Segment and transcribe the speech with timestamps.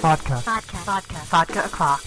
[0.00, 0.36] Vodka.
[0.44, 0.76] Vodka.
[0.76, 1.14] Vodka.
[1.26, 2.04] Vodka o'clock.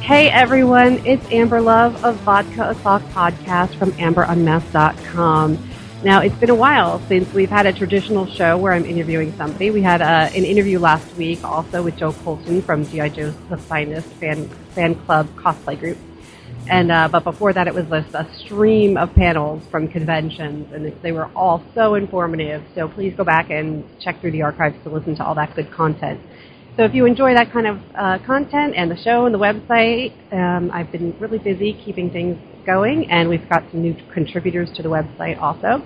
[0.00, 5.58] Hey everyone, it's Amber Love of Vodka O'Clock Podcast from AmberUnmasked.com.
[6.04, 9.70] Now, it's been a while since we've had a traditional show where I'm interviewing somebody.
[9.70, 13.10] We had uh, an interview last week also with Joe Colton from G.I.
[13.10, 15.98] Joe's The Finest fan, fan club cosplay group.
[16.68, 20.92] And uh, but before that, it was just a stream of panels from conventions, and
[21.02, 22.62] they were all so informative.
[22.74, 25.70] So please go back and check through the archives to listen to all that good
[25.72, 26.20] content.
[26.76, 30.12] So if you enjoy that kind of uh, content and the show and the website,
[30.32, 34.82] um, I've been really busy keeping things going, and we've got some new contributors to
[34.82, 35.82] the website also.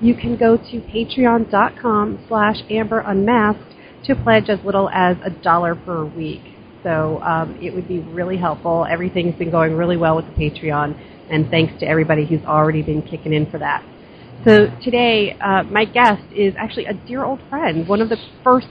[0.00, 6.04] You can go to patreon.com slash amberunmasked to pledge as little as a dollar per
[6.04, 6.55] week.
[6.86, 8.86] So um, it would be really helpful.
[8.88, 10.96] Everything's been going really well with the Patreon,
[11.28, 13.84] and thanks to everybody who's already been kicking in for that.
[14.44, 18.68] So today, uh, my guest is actually a dear old friend, one of the first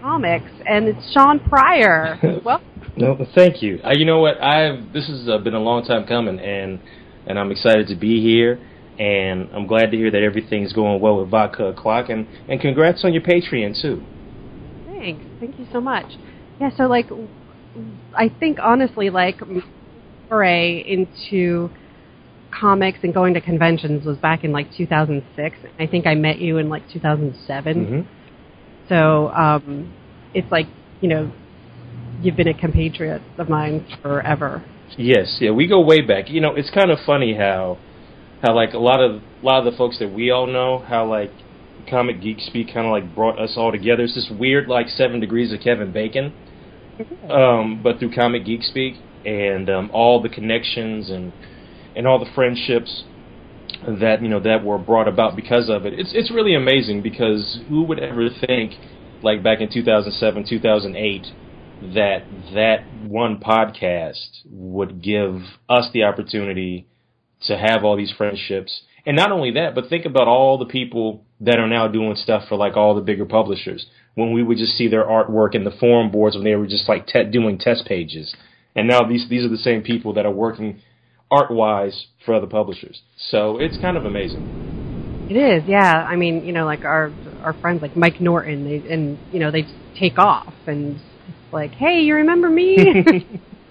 [0.00, 2.18] comics, and it's Sean Pryor.
[2.44, 2.60] well,
[2.96, 3.78] no, thank you.
[3.84, 4.42] Uh, you know what?
[4.42, 6.80] I've this has uh, been a long time coming, and
[7.28, 8.58] and I'm excited to be here,
[8.98, 13.04] and I'm glad to hear that everything's going well with Vodka O'Clock, and and congrats
[13.04, 14.02] on your Patreon too.
[14.88, 16.06] Thanks, thank you so much.
[16.60, 17.06] Yeah, so like,
[18.14, 19.40] I think honestly, like,
[20.28, 21.70] foray into
[22.50, 25.56] comics and going to conventions was back in like 2006.
[25.78, 27.86] I think I met you in like 2007.
[27.86, 28.88] Mm-hmm.
[28.88, 29.92] So um,
[30.34, 30.66] it's like
[31.00, 31.32] you know,
[32.22, 34.64] you've been a compatriot of mine forever.
[34.96, 36.30] Yes, yeah, we go way back.
[36.30, 37.78] You know, it's kind of funny how
[38.42, 41.06] how like a lot of a lot of the folks that we all know, how
[41.06, 41.30] like
[41.90, 44.04] Comic Geek Speak kind of like brought us all together.
[44.04, 46.32] It's this weird like seven degrees of Kevin Bacon,
[47.30, 51.32] um, but through Comic Geek Speak and um, all the connections and
[51.94, 53.04] and all the friendships
[53.82, 55.94] that you know that were brought about because of it.
[55.98, 58.74] It's it's really amazing because who would ever think,
[59.22, 61.26] like back in 2007, 2008,
[61.80, 66.86] that that one podcast would give us the opportunity
[67.46, 71.24] to have all these friendships, and not only that, but think about all the people
[71.40, 73.86] that are now doing stuff for like all the bigger publishers.
[74.14, 76.88] When we would just see their artwork in the forum boards when they were just
[76.88, 78.34] like te- doing test pages,
[78.74, 80.80] and now these these are the same people that are working
[81.30, 83.02] art wise for other publishers.
[83.30, 85.26] So it's kind of amazing.
[85.28, 86.06] It is, yeah.
[86.08, 89.50] I mean, you know, like our our friends like Mike Norton, they and you know
[89.50, 89.64] they
[89.98, 93.26] take off and it's like, hey, you remember me?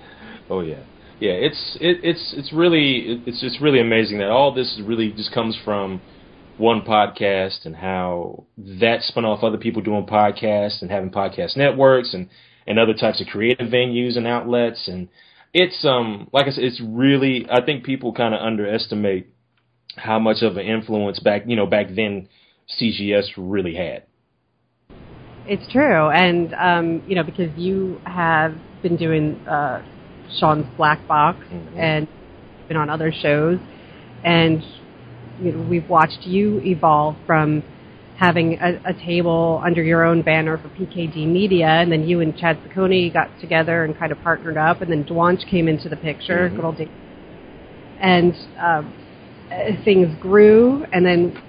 [0.50, 0.84] oh yeah,
[1.20, 1.32] yeah.
[1.32, 5.58] It's it, it's it's really it's just really amazing that all this really just comes
[5.64, 6.02] from
[6.58, 12.14] one podcast and how that spun off other people doing podcasts and having podcast networks
[12.14, 12.30] and
[12.68, 15.10] and other types of creative venues and outlets and
[15.54, 19.28] it's um like I said, it's really I think people kind of underestimate
[19.96, 22.28] how much of an influence back you know back then
[22.80, 24.04] CGS really had.
[25.48, 29.84] It's true, and um, you know because you have been doing uh,
[30.40, 31.80] Sean's Black Box mm-hmm.
[31.80, 32.08] and
[32.68, 33.60] been on other shows,
[34.24, 34.64] and
[35.40, 37.64] you know we've watched you evolve from
[38.18, 42.38] having a, a, table under your own banner for PKD Media, and then you and
[42.38, 45.98] Chad Saccone got together and kind of partnered up, and then Dwonch came into the
[45.98, 46.56] picture, mm-hmm.
[46.56, 46.80] good old
[48.00, 48.94] and um,
[49.84, 51.42] things grew, and then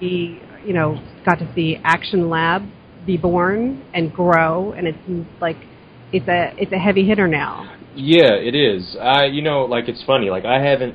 [0.00, 2.62] we, you know, got to see Action Lab
[3.06, 4.98] be born and grow, and it's
[5.40, 5.56] like
[6.12, 7.77] it's a it's a heavy hitter now.
[8.00, 8.96] Yeah, it is.
[9.00, 10.30] I, you know, like it's funny.
[10.30, 10.94] Like I haven't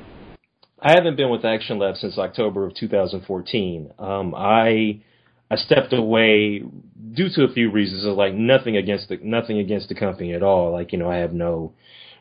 [0.80, 3.92] I haven't been with Action Lab since October of 2014.
[3.98, 5.02] Um, I
[5.50, 6.62] I stepped away
[7.12, 8.06] due to a few reasons.
[8.06, 10.72] Of like nothing against the nothing against the company at all.
[10.72, 11.74] Like you know, I have no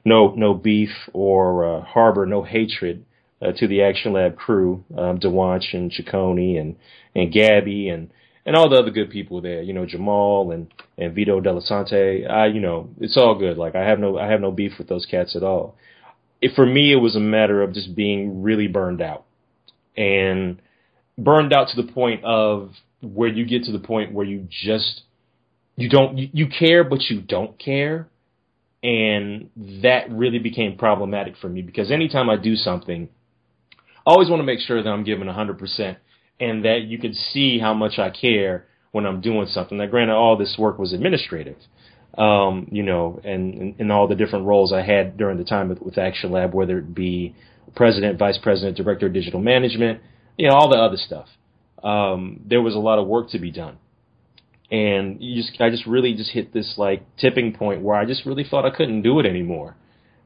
[0.04, 3.06] no no beef or uh, harbor no hatred
[3.42, 6.76] uh, to the Action Lab crew, um, Dwonch and Ciccone and
[7.16, 8.10] and Gabby and
[8.46, 9.62] and all the other good people there.
[9.62, 12.30] You know, Jamal and and Vito Delsante.
[12.30, 13.58] I you know, it's all good.
[13.58, 15.76] Like I have no I have no beef with those cats at all
[16.44, 19.24] it, for me, it was a matter of just being really burned out
[19.96, 20.62] and
[21.18, 22.72] burned out to the point of
[23.02, 25.04] where you get to the point where you just
[25.76, 28.08] you don't you, you care but you don't care
[28.82, 29.50] and
[29.84, 33.08] that really became problematic for me because anytime I do something
[34.06, 35.98] I always want to make sure that I'm giving 100%
[36.40, 39.78] and that you can see how much I care when I'm doing something.
[39.78, 41.58] Now granted all this work was administrative
[42.18, 45.98] um, you know, and in all the different roles I had during the time with,
[45.98, 47.36] Action Lab, whether it be
[47.76, 50.02] president, vice president, director of digital management,
[50.38, 51.28] you know, all the other stuff.
[51.84, 53.78] Um, there was a lot of work to be done.
[54.72, 58.44] And just, I just really just hit this like tipping point where I just really
[58.44, 59.76] thought I couldn't do it anymore.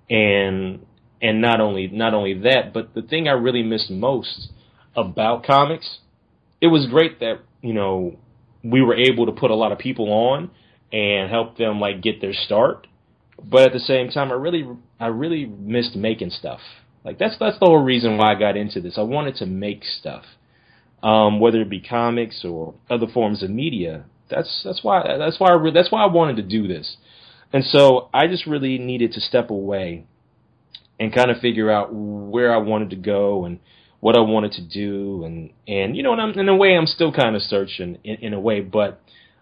[0.09, 0.85] And,
[1.21, 4.49] and not only, not only that, but the thing I really missed most
[4.97, 5.99] about comics
[6.61, 8.17] it was great that you know
[8.63, 10.49] we were able to put a lot of people on
[10.91, 12.87] and help them like get their start.
[13.43, 14.67] But at the same time, I really
[14.99, 16.59] I really missed making stuff.
[17.03, 18.97] Like that's that's the whole reason why I got into this.
[18.97, 20.23] I wanted to make stuff,
[21.03, 24.05] um, whether it be comics or other forms of media.
[24.29, 26.97] That's that's why that's why I re- that's why I wanted to do this.
[27.53, 30.05] And so I just really needed to step away
[30.99, 33.59] and kind of figure out where I wanted to go and
[33.99, 36.85] what I wanted to do and and you know and I'm in a way I'm
[36.85, 39.01] still kind of searching in, in a way but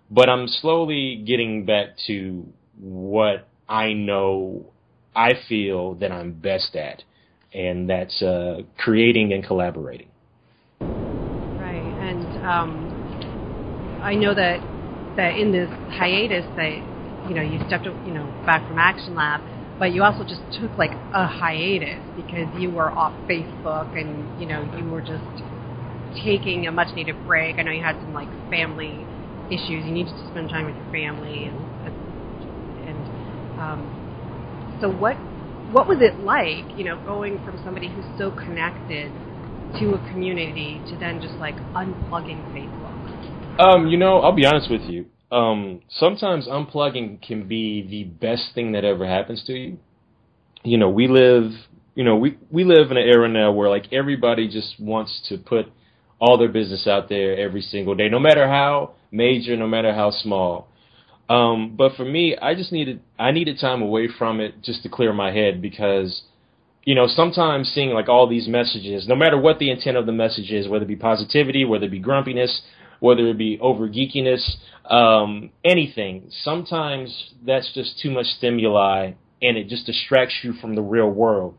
[0.10, 2.46] but I'm slowly getting back to
[2.80, 4.68] what I know
[5.16, 7.04] I feel that I'm best at
[7.56, 10.10] and that's uh, creating and collaborating.
[10.82, 14.60] Right, and um, I know that
[15.16, 16.76] that in this hiatus that
[17.30, 19.42] you know you stepped you know back from Action Lab
[19.80, 24.46] but you also just took like a hiatus because you were off Facebook and you
[24.46, 25.24] know you were just
[26.24, 27.60] taking a much needed break.
[27.60, 29.06] I know you had some like family
[29.50, 29.86] issues.
[29.86, 31.58] You needed to spend time with your family and
[32.86, 33.06] and
[33.60, 33.92] um,
[34.80, 35.18] so what
[35.72, 36.78] what was it like?
[36.78, 39.12] You know, going from somebody who's so connected
[39.80, 42.94] to a community to then just like unplugging Facebook.
[43.60, 48.54] Um, you know, I'll be honest with you um, sometimes unplugging can be the best
[48.54, 49.78] thing that ever happens to you.
[50.64, 51.52] You know, we live,
[51.96, 55.38] you know, we we live in an era now where like everybody just wants to
[55.38, 55.72] put
[56.20, 60.12] all their business out there every single day, no matter how major, no matter how
[60.12, 60.68] small.
[61.28, 64.90] Um, but for me, I just needed I needed time away from it just to
[64.90, 66.24] clear my head because
[66.86, 70.12] you know, sometimes seeing like all these messages, no matter what the intent of the
[70.12, 72.62] message is, whether it be positivity, whether it be grumpiness,
[73.06, 74.56] whether it be over geekiness,
[74.90, 76.30] um, anything.
[76.44, 81.56] Sometimes that's just too much stimuli and it just distracts you from the real world.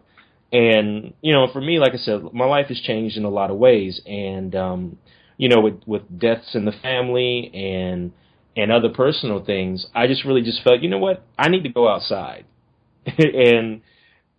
[0.53, 3.51] And, you know, for me, like I said, my life has changed in a lot
[3.51, 4.01] of ways.
[4.07, 4.99] And, um,
[5.37, 8.13] you know, with, with deaths in the family and,
[8.57, 11.23] and other personal things, I just really just felt, you know what?
[11.39, 12.45] I need to go outside.
[13.07, 13.83] and,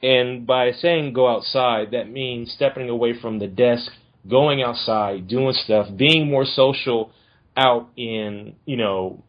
[0.02, 3.92] and by saying go outside, that means stepping away from the desk
[4.30, 7.12] going outside, doing stuff, being more social
[7.56, 9.24] out in, you know,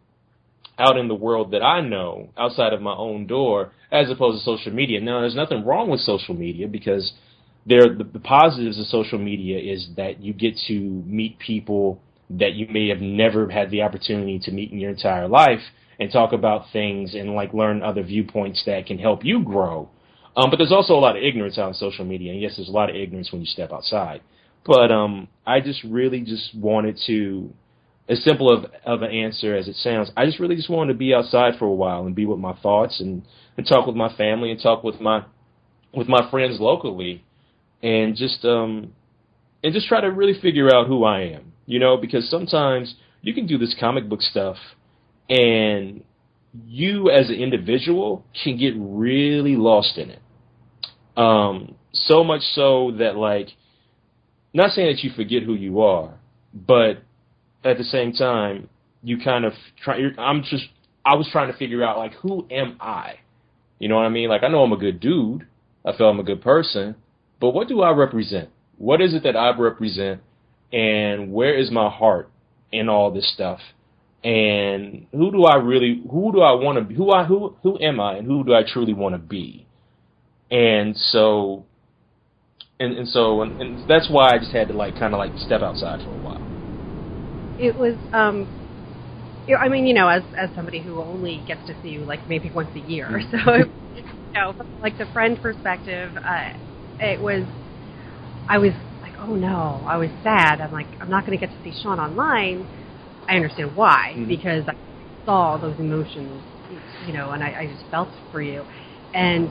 [0.79, 4.45] out in the world that I know outside of my own door as opposed to
[4.45, 5.01] social media.
[5.01, 7.13] Now, there's nothing wrong with social media because
[7.67, 12.01] there the, the positives of social media is that you get to meet people
[12.31, 15.61] that you may have never had the opportunity to meet in your entire life
[15.99, 19.89] and talk about things and like learn other viewpoints that can help you grow.
[20.37, 22.69] Um, but there's also a lot of ignorance out on social media, and yes, there's
[22.69, 24.21] a lot of ignorance when you step outside.
[24.69, 27.55] But um, I just really just wanted to,
[28.07, 30.99] as simple of of an answer as it sounds, I just really just wanted to
[30.99, 33.23] be outside for a while and be with my thoughts and
[33.57, 35.25] and talk with my family and talk with my
[35.95, 37.25] with my friends locally,
[37.83, 38.93] and just um
[39.65, 43.33] and just try to really figure out who I am, you know, because sometimes you
[43.33, 44.59] can do this comic book stuff
[45.31, 46.05] and
[46.67, 50.21] you as an individual can get really lost in it.
[51.17, 53.49] Um, so much so that like
[54.53, 56.15] not saying that you forget who you are,
[56.55, 57.03] but
[57.65, 58.69] at the same time,
[59.03, 59.53] you kind of
[59.83, 59.99] try.
[60.19, 60.65] I'm just.
[61.05, 63.15] I was trying to figure out like who am I?
[63.79, 64.29] You know what I mean?
[64.29, 65.47] Like I know I'm a good dude.
[65.85, 66.97] I feel I'm a good person,
[67.41, 68.51] but what do I represent?
[68.77, 70.21] What is it that I represent?
[70.73, 72.31] And where is my heart
[72.71, 73.61] in all this stuff?
[74.23, 76.03] And who do I really?
[76.11, 76.95] Who do I want to be?
[76.95, 78.17] Who I who who am I?
[78.17, 79.67] And who do I truly want to be?
[80.51, 81.65] And so
[82.81, 85.33] and and so and, and that's why I just had to like kind of like
[85.39, 86.43] step outside for a while.
[87.59, 88.47] It was um
[89.57, 92.51] I mean, you know, as as somebody who only gets to see you like maybe
[92.51, 93.31] once a year, mm-hmm.
[93.47, 94.05] so you
[94.35, 96.53] know, like the friend perspective, uh,
[97.01, 97.45] it was,
[98.49, 100.61] I was like, oh no, I was sad.
[100.61, 102.67] I'm like, I'm not going to get to see Sean online.
[103.27, 104.29] I understand why mm-hmm.
[104.29, 104.75] because I
[105.25, 106.43] saw those emotions,
[107.07, 108.65] you know, and I, I just felt for you,
[109.15, 109.49] and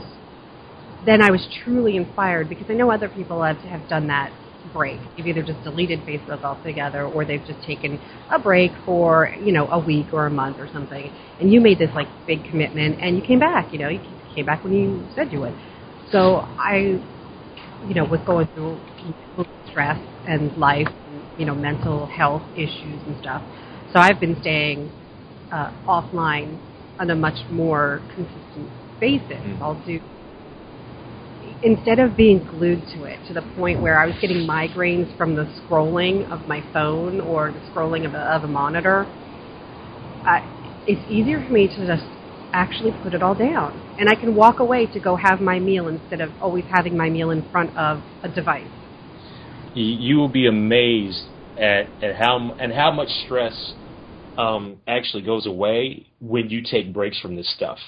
[1.05, 4.33] then I was truly inspired because I know other people have, have done that
[4.73, 4.99] break.
[5.15, 7.99] They've either just deleted Facebook altogether or they've just taken
[8.31, 11.11] a break for, you know, a week or a month or something.
[11.39, 14.01] And you made this like big commitment and you came back, you know, you
[14.35, 15.53] came back when you said you would.
[16.11, 17.01] So I,
[17.87, 18.79] you know, was going through
[19.69, 23.43] stress and life, and, you know, mental health issues and stuff.
[23.93, 24.91] So I've been staying
[25.51, 26.59] uh, offline
[26.99, 29.37] on a much more consistent basis.
[29.37, 29.63] Mm-hmm.
[29.63, 29.99] I'll do
[31.63, 35.35] instead of being glued to it to the point where I was getting migraines from
[35.35, 39.07] the scrolling of my phone or the scrolling of a, of a monitor,
[40.27, 40.39] uh,
[40.85, 42.07] it's easier for me to just
[42.53, 43.81] actually put it all down.
[43.97, 47.09] And I can walk away to go have my meal instead of always having my
[47.09, 48.67] meal in front of a device.
[49.73, 51.21] You will be amazed
[51.55, 53.73] at at how and how much stress
[54.37, 57.79] um, actually goes away when you take breaks from this stuff.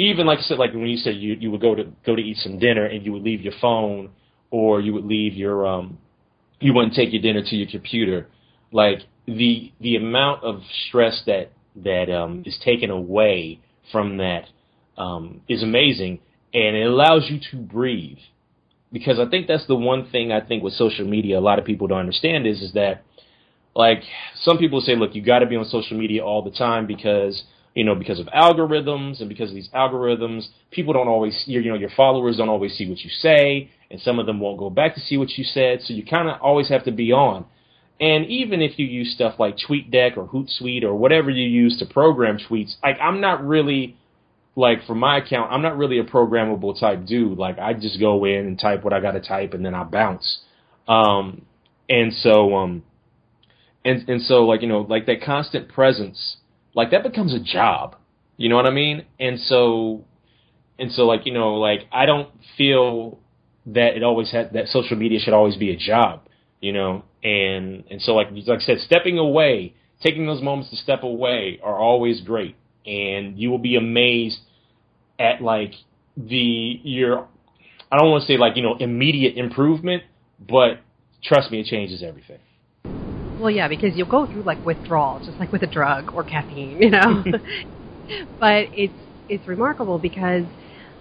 [0.00, 2.22] Even like I said, like when you said you you would go to go to
[2.22, 4.10] eat some dinner and you would leave your phone
[4.50, 5.98] or you would leave your um
[6.60, 8.28] you wouldn't take your dinner to your computer.
[8.72, 13.60] Like the the amount of stress that that um, is taken away
[13.92, 14.44] from that
[14.96, 16.20] um, is amazing,
[16.52, 18.18] and it allows you to breathe.
[18.92, 21.64] Because I think that's the one thing I think with social media a lot of
[21.64, 23.04] people don't understand is is that
[23.74, 24.02] like
[24.42, 27.44] some people say, look, you got to be on social media all the time because
[27.74, 31.76] you know because of algorithms and because of these algorithms, people don't always you know
[31.76, 34.94] your followers don't always see what you say, and some of them won't go back
[34.94, 37.44] to see what you said, so you kind of always have to be on.
[38.00, 41.86] And even if you use stuff like TweetDeck or Hootsuite or whatever you use to
[41.86, 43.96] program tweets, like I'm not really
[44.56, 47.36] like for my account, I'm not really a programmable type dude.
[47.36, 49.84] Like I just go in and type what I got to type and then I
[49.84, 50.40] bounce.
[50.88, 51.42] Um,
[51.90, 52.82] and so, um,
[53.84, 56.36] and and so like you know like that constant presence,
[56.74, 57.96] like that becomes a job.
[58.36, 59.04] You know what I mean?
[59.18, 60.04] And so,
[60.78, 63.18] and so like you know like I don't feel
[63.66, 66.22] that it always had that social media should always be a job.
[66.60, 70.76] You know, and and so like like I said, stepping away, taking those moments to
[70.76, 74.38] step away are always great, and you will be amazed
[75.18, 75.72] at like
[76.16, 77.28] the your
[77.90, 80.02] I don't want to say like you know immediate improvement,
[80.38, 80.80] but
[81.22, 82.38] trust me, it changes everything.
[83.40, 86.82] Well, yeah, because you'll go through like withdrawal, just like with a drug or caffeine,
[86.82, 87.24] you know.
[88.40, 88.94] but it's
[89.28, 90.44] it's remarkable because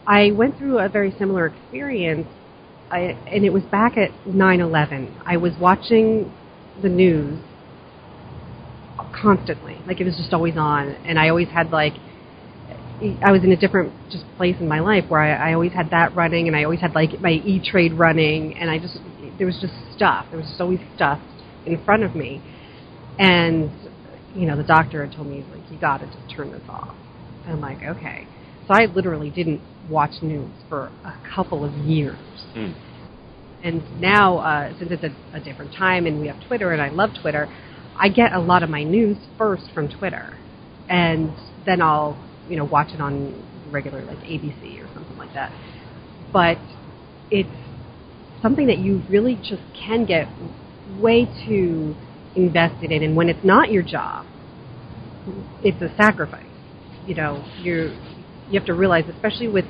[0.08, 2.28] I went through a very similar experience
[2.92, 5.14] I, and it was back at 9/11.
[5.26, 6.32] I was watching
[6.82, 7.40] the news
[9.22, 11.94] constantly, like it was just always on, and I always had like
[13.24, 15.92] I was in a different just place in my life where I, I always had
[15.92, 18.98] that running, and I always had like my E Trade running, and I just
[19.38, 20.28] there was just stuff.
[20.32, 21.20] There was just always stuff
[21.72, 22.42] in front of me,
[23.18, 23.72] and
[24.36, 26.96] you know the doctor had told me like you got to just turn this off.
[27.46, 28.28] And I'm like okay,
[28.68, 32.18] so I literally didn't watch news for a couple of years.
[32.56, 32.76] Mm.
[33.64, 36.90] And now, uh, since it's a, a different time and we have Twitter and I
[36.90, 37.48] love Twitter,
[37.98, 40.38] I get a lot of my news first from Twitter.
[40.88, 41.34] And
[41.66, 45.52] then I'll, you know, watch it on regular, like ABC or something like that.
[46.32, 46.58] But
[47.30, 47.50] it's
[48.42, 50.28] something that you really just can get
[51.00, 51.96] way too
[52.36, 53.04] invested in.
[53.04, 54.26] And when it's not your job,
[55.64, 56.46] it's a sacrifice.
[57.06, 57.96] You know, you
[58.50, 59.66] you have to realize, especially with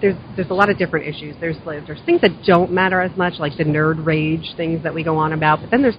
[0.00, 1.36] there's there's a lot of different issues.
[1.40, 5.02] There's there's things that don't matter as much, like the nerd rage things that we
[5.02, 5.60] go on about.
[5.60, 5.96] But then there's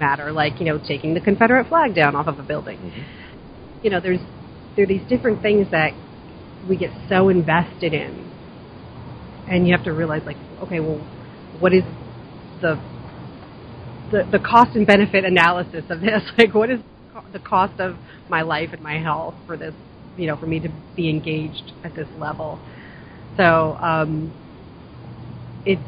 [0.00, 2.78] matter, like you know, taking the Confederate flag down off of a building.
[2.78, 3.84] Mm-hmm.
[3.84, 4.20] You know, there's
[4.76, 5.92] there are these different things that
[6.68, 8.32] we get so invested in,
[9.48, 10.98] and you have to realize, like, okay, well,
[11.58, 11.82] what is
[12.60, 12.80] the
[14.10, 16.22] the, the cost and benefit analysis of this?
[16.38, 16.80] Like, what is
[17.32, 17.96] the cost of
[18.28, 19.74] my life and my health for this?
[20.16, 22.60] You know, for me to be engaged at this level.
[23.36, 24.32] So um,
[25.64, 25.80] it's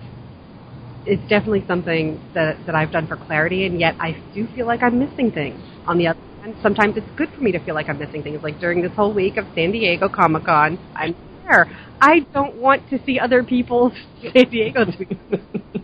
[1.07, 4.83] it's definitely something that that I've done for clarity, and yet I do feel like
[4.83, 5.61] I'm missing things.
[5.87, 8.43] On the other hand, sometimes it's good for me to feel like I'm missing things.
[8.43, 11.17] Like during this whole week of San Diego Comic Con, I'm
[11.49, 11.67] there.
[12.01, 14.85] I don't want to see other people's San Diego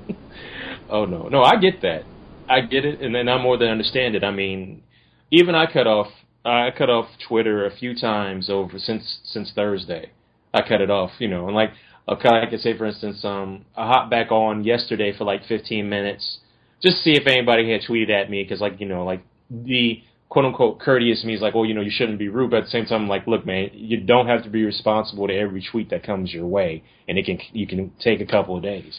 [0.91, 2.05] oh no, no, I get that.
[2.49, 4.25] I get it, and then I more than understand it.
[4.25, 4.83] I mean,
[5.31, 6.09] even I cut off
[6.45, 10.11] I cut off Twitter a few times over since since Thursday.
[10.55, 11.71] I cut it off, you know, and like
[12.09, 15.89] okay, I could say for instance, um, I hopped back on yesterday for like 15
[15.89, 16.39] minutes
[16.83, 20.03] just to see if anybody had tweeted at me because like you know like the
[20.29, 22.65] quote unquote courteous me is like, well, you know, you shouldn't be rude, but at
[22.65, 25.65] the same time, I'm like, look, man, you don't have to be responsible to every
[25.71, 28.99] tweet that comes your way, and it can you can take a couple of days.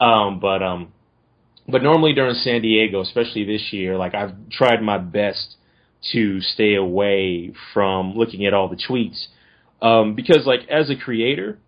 [0.00, 0.92] Um, but um,
[1.68, 5.56] but normally during San Diego, especially this year, like I've tried my best
[6.12, 9.26] to stay away from looking at all the tweets
[9.84, 11.58] um, because like as a creator,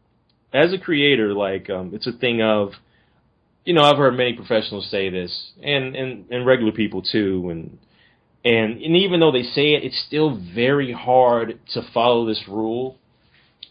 [0.53, 2.71] as a creator, like um, it's a thing of,
[3.65, 7.79] you know, I've heard many professionals say this, and and and regular people too, and
[8.45, 12.99] and and even though they say it, it's still very hard to follow this rule.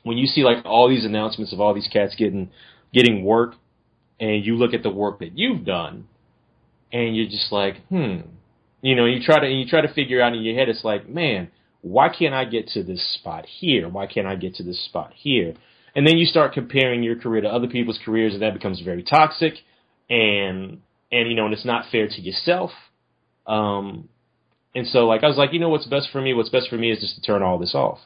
[0.04, 2.52] When you see like all these announcements of all these cats getting
[2.94, 3.56] getting work,
[4.20, 6.08] and you look at the work that you've done,
[6.92, 8.22] and you're just like, hmm,
[8.82, 11.10] you know, you try to you try to figure out in your head, it's like,
[11.10, 11.50] man,
[11.82, 13.88] why can't I get to this spot here?
[13.90, 15.54] Why can't I get to this spot here?
[15.96, 19.04] And then you start comparing your career to other people's careers, and that becomes very
[19.04, 19.54] toxic,
[20.10, 22.72] and and you know, and it's not fair to yourself.
[23.48, 24.10] Um,
[24.74, 26.34] and so, like, I was like, you know, what's best for me?
[26.34, 28.00] What's best for me is just to turn all this off,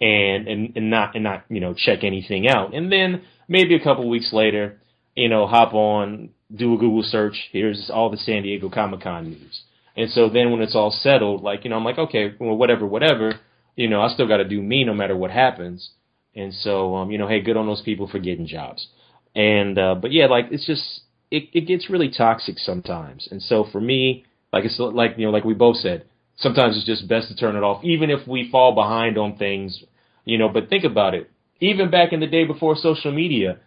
[0.00, 2.74] and and and not and not you know check anything out.
[2.74, 4.80] And then maybe a couple weeks later,
[5.14, 7.48] you know, hop on, do a Google search.
[7.52, 9.62] Here's all the San Diego Comic Con news.
[9.96, 12.86] And so then when it's all settled, like, you know, I'm like, okay, well, whatever,
[12.86, 13.34] whatever,
[13.76, 15.90] you know, I still got to do me no matter what happens.
[16.34, 18.86] And so, um, you know, hey, good on those people for getting jobs.
[19.34, 21.00] And, uh, but yeah, like, it's just,
[21.30, 23.28] it, it gets really toxic sometimes.
[23.30, 26.04] And so for me, like, it's like, you know, like we both said,
[26.36, 29.82] sometimes it's just best to turn it off, even if we fall behind on things,
[30.24, 31.30] you know, but think about it.
[31.60, 33.58] Even back in the day before social media,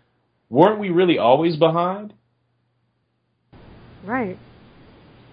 [0.50, 2.14] weren't we really always behind?
[4.04, 4.38] Right.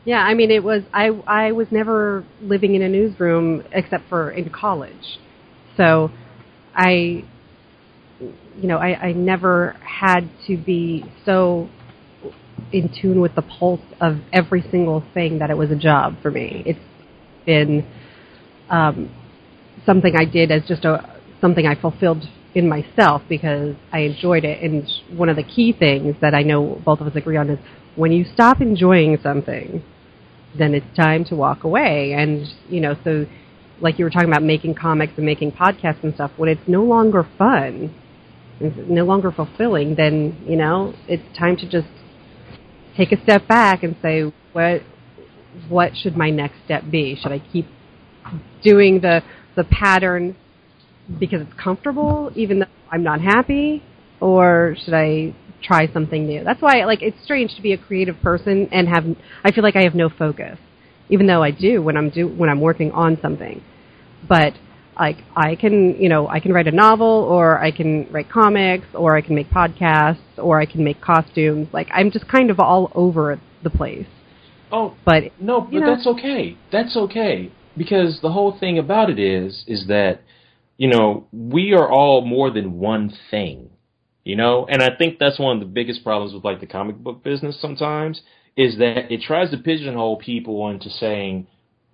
[0.05, 4.31] Yeah, I mean, it was I I was never living in a newsroom except for
[4.31, 5.19] in college,
[5.77, 6.11] so
[6.75, 7.25] I,
[8.21, 11.69] you know, I, I never had to be so
[12.73, 16.31] in tune with the pulse of every single thing that it was a job for
[16.31, 16.63] me.
[16.67, 16.79] It's
[17.47, 17.87] been
[18.71, 19.15] um,
[19.87, 24.63] something I did as just a something I fulfilled in myself because I enjoyed it.
[24.63, 27.59] And one of the key things that I know both of us agree on is
[27.99, 29.83] when you stop enjoying something,
[30.57, 32.15] then it's time to walk away.
[32.17, 33.27] And, you know, so
[33.81, 36.85] like you were talking about making comics and making podcasts and stuff, when it's no
[36.85, 37.93] longer fun,
[38.61, 41.89] it's no longer fulfilling, then, you know, it's time to just
[42.97, 44.83] take a step back and say, what,
[45.69, 47.17] what should my next step be?
[47.21, 47.67] Should I keep
[48.63, 49.23] doing the,
[49.57, 50.37] the pattern
[51.19, 53.83] because it's comfortable, even though I'm not happy?
[54.21, 56.45] Or should I try something new.
[56.45, 59.05] That's why like it's strange to be a creative person and have
[59.45, 60.59] I feel like I have no focus,
[61.09, 63.63] even though I do when I'm do when I'm working on something.
[64.29, 64.55] But
[64.99, 68.87] like I can, you know, I can write a novel or I can write comics
[68.95, 71.69] or I can make podcasts or I can make costumes.
[71.73, 74.07] Like I'm just kind of all over the place.
[74.71, 76.57] Oh, but no, but know, that's okay.
[76.71, 80.21] That's okay because the whole thing about it is is that
[80.79, 83.69] you know, we are all more than one thing
[84.29, 84.67] you know?
[84.69, 87.59] And i think that's one of the biggest problems with like the comic book business
[87.61, 88.21] sometimes
[88.57, 91.47] is that it tries to pigeonhole people into saying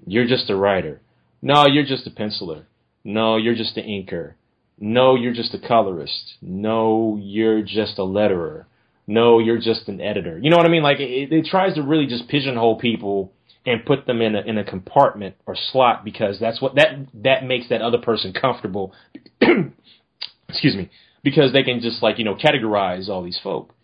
[0.06, 1.00] you're just a writer.
[1.40, 2.64] No you're just a penciler.
[3.04, 4.34] No you're just an inker.
[4.80, 6.34] No you're just a colorist.
[6.42, 8.64] No you're just a letterer.
[9.06, 10.36] No you're just an editor.
[10.42, 10.82] You know what i mean?
[10.82, 13.32] Like it, it tries to really just pigeonhole people
[13.64, 17.44] and put them in a in a compartment or slot because that's what that that
[17.44, 18.92] makes that other person comfortable.
[20.48, 20.90] Excuse me
[21.24, 23.74] because they can just like you know categorize all these folk.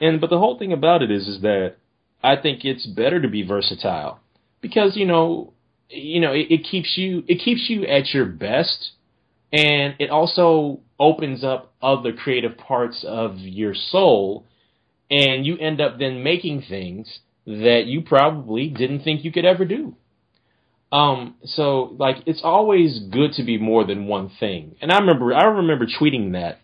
[0.00, 1.76] And but the whole thing about it is is that
[2.22, 4.20] I think it's better to be versatile
[4.60, 5.54] because you know
[5.88, 8.90] you know it, it keeps you it keeps you at your best
[9.52, 14.44] and it also opens up other creative parts of your soul
[15.10, 19.64] and you end up then making things that you probably didn't think you could ever
[19.64, 19.96] do.
[20.92, 24.76] Um, so like it's always good to be more than one thing.
[24.80, 26.59] And I remember I remember tweeting that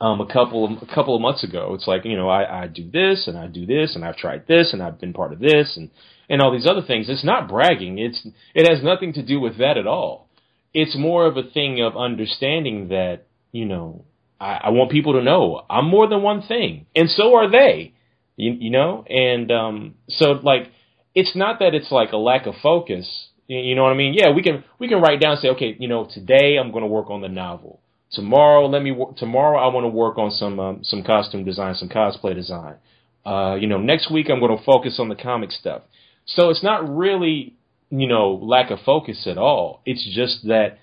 [0.00, 1.74] um, a couple of, a couple of months ago.
[1.74, 4.46] It's like you know I, I do this and I do this and I've tried
[4.46, 5.90] this and I've been part of this and
[6.28, 7.08] and all these other things.
[7.08, 7.98] It's not bragging.
[7.98, 10.28] It's it has nothing to do with that at all.
[10.74, 14.04] It's more of a thing of understanding that you know
[14.40, 17.94] I, I want people to know I'm more than one thing, and so are they.
[18.36, 20.70] You, you know, and um, so like
[21.12, 23.28] it's not that it's like a lack of focus.
[23.48, 24.14] You know what I mean?
[24.14, 26.88] Yeah, we can we can write down say, okay, you know, today I'm going to
[26.88, 27.80] work on the novel
[28.12, 31.88] Tomorrow, let me tomorrow I want to work on some um, some costume design, some
[31.88, 32.76] cosplay design.
[33.24, 35.82] Uh, you know, next week I'm going to focus on the comic stuff.
[36.24, 37.54] So it's not really
[37.90, 39.82] you know lack of focus at all.
[39.84, 40.78] It's just that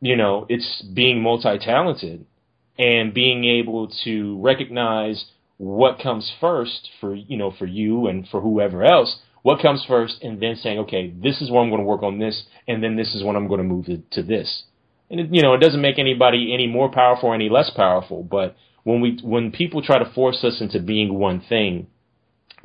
[0.00, 2.26] you know it's being multi-talented
[2.78, 5.26] and being able to recognize
[5.58, 10.16] what comes first for you know for you and for whoever else what comes first
[10.22, 12.96] and then saying okay this is what i'm going to work on this and then
[12.96, 14.64] this is when i'm going to move to, to this
[15.12, 18.24] and it, you know, it doesn't make anybody any more powerful or any less powerful.
[18.24, 21.86] But when we when people try to force us into being one thing,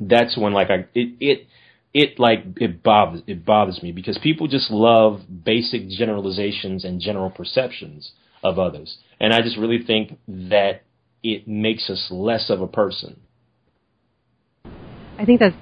[0.00, 1.46] that's when like I it it
[1.92, 7.30] it like it bothers it bothers me because people just love basic generalizations and general
[7.30, 10.82] perceptions of others, and I just really think that
[11.22, 13.20] it makes us less of a person.
[15.18, 15.56] I think that's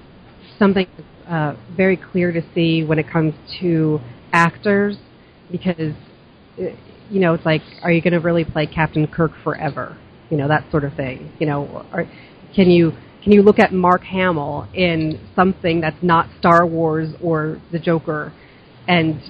[0.57, 3.99] something that's uh, very clear to see when it comes to
[4.31, 4.95] actors
[5.51, 5.93] because
[6.57, 9.97] you know, it's like, are you going to really play Captain Kirk forever?
[10.29, 11.31] You know, that sort of thing.
[11.39, 12.09] You know, or
[12.55, 12.91] can you
[13.23, 18.33] can you look at Mark Hamill in something that's not Star Wars or the Joker,
[18.87, 19.21] and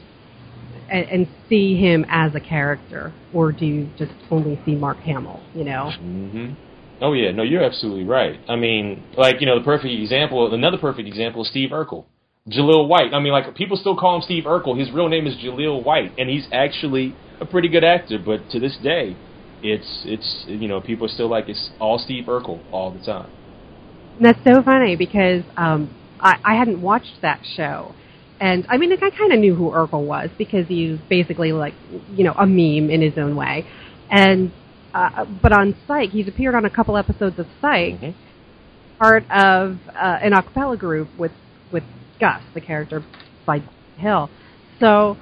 [0.90, 5.42] and, and see him as a character, or do you just only see Mark Hamill?
[5.54, 5.92] You know.
[6.00, 6.54] Mm-hmm.
[7.02, 8.40] Oh yeah, no, you're absolutely right.
[8.50, 12.06] I mean, like you know, the perfect example, another perfect example is Steve Urkel.
[12.50, 13.14] Jaleel White.
[13.14, 14.78] I mean, like people still call him Steve Urkel.
[14.80, 18.18] His real name is Jaleel White, and he's actually a pretty good actor.
[18.24, 19.16] But to this day,
[19.62, 23.30] it's it's you know people are still like it's all Steve Urkel all the time.
[24.18, 27.94] And that's so funny because um, I, I hadn't watched that show.
[28.40, 31.74] And I mean, like, I kind of knew who Urkel was because he's basically like,
[32.16, 33.66] you know, a meme in his own way.
[34.10, 34.52] And
[34.94, 38.14] uh, but on Psych, he's appeared on a couple episodes of Psych, Mhm.
[39.00, 41.32] part of uh, an a cappella group with
[41.72, 41.84] with
[42.20, 43.04] Gus, the character
[43.46, 43.62] by
[43.98, 44.30] Hill.
[44.80, 45.18] So,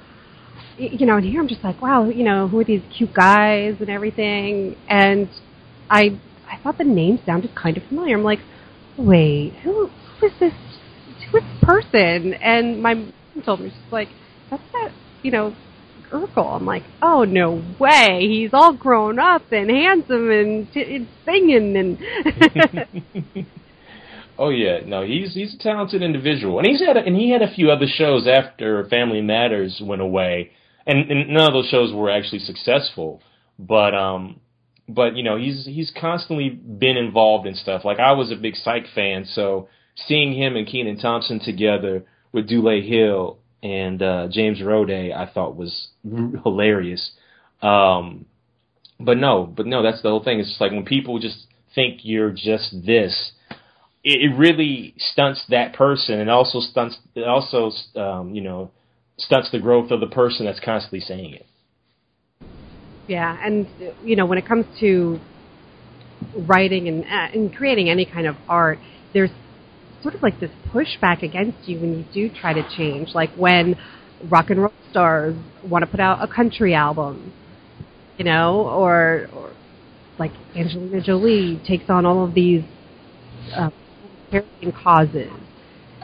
[0.78, 3.76] you know, and here I'm just like, wow, you know, who are these cute guys
[3.80, 4.76] and everything?
[4.88, 5.28] And
[5.90, 8.16] I I thought the name sounded kind of familiar.
[8.16, 8.40] I'm like,
[8.98, 9.88] wait, who
[10.20, 10.52] who is this?
[11.30, 12.34] Who is this person?
[12.34, 13.12] And my mom
[13.44, 14.08] told me she's like,
[14.50, 15.54] that's that, you know,
[16.12, 16.56] Urkel.
[16.56, 21.76] I'm like, oh no way, he's all grown up and handsome and, t- and singing
[21.76, 23.46] and.
[24.38, 27.42] oh yeah, no, he's he's a talented individual, and he's had a, and he had
[27.42, 30.52] a few other shows after Family Matters went away,
[30.86, 33.22] and, and none of those shows were actually successful.
[33.58, 34.40] But um,
[34.88, 37.84] but you know, he's he's constantly been involved in stuff.
[37.84, 42.48] Like I was a big Psych fan, so seeing him and Kenan Thompson together with
[42.48, 45.88] Dule Hill and uh, James Roday, I thought was
[46.44, 47.12] hilarious.
[47.62, 48.26] Um,
[49.00, 50.40] but no, but no, that's the whole thing.
[50.40, 53.32] It's just like when people just think you're just this,
[54.06, 58.70] it, it really stunts that person, and also stunts, it also um, you know,
[59.18, 61.46] stunts the growth of the person that's constantly saying it.
[63.08, 63.66] Yeah, and
[64.04, 65.18] you know, when it comes to
[66.46, 68.78] writing and uh, and creating any kind of art,
[69.12, 69.30] there's
[70.02, 73.08] sort of like this pushback against you when you do try to change.
[73.12, 73.74] Like when
[74.30, 75.34] rock and roll stars
[75.68, 77.32] want to put out a country album,
[78.18, 79.52] you know, or or
[80.16, 82.62] like Angelina Jolie takes on all of these
[83.54, 83.70] uh,
[84.82, 85.30] causes,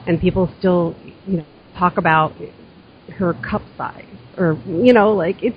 [0.07, 1.47] and people still, you know,
[1.79, 2.33] talk about
[3.19, 4.05] her cup size,
[4.37, 5.57] or you know, like it's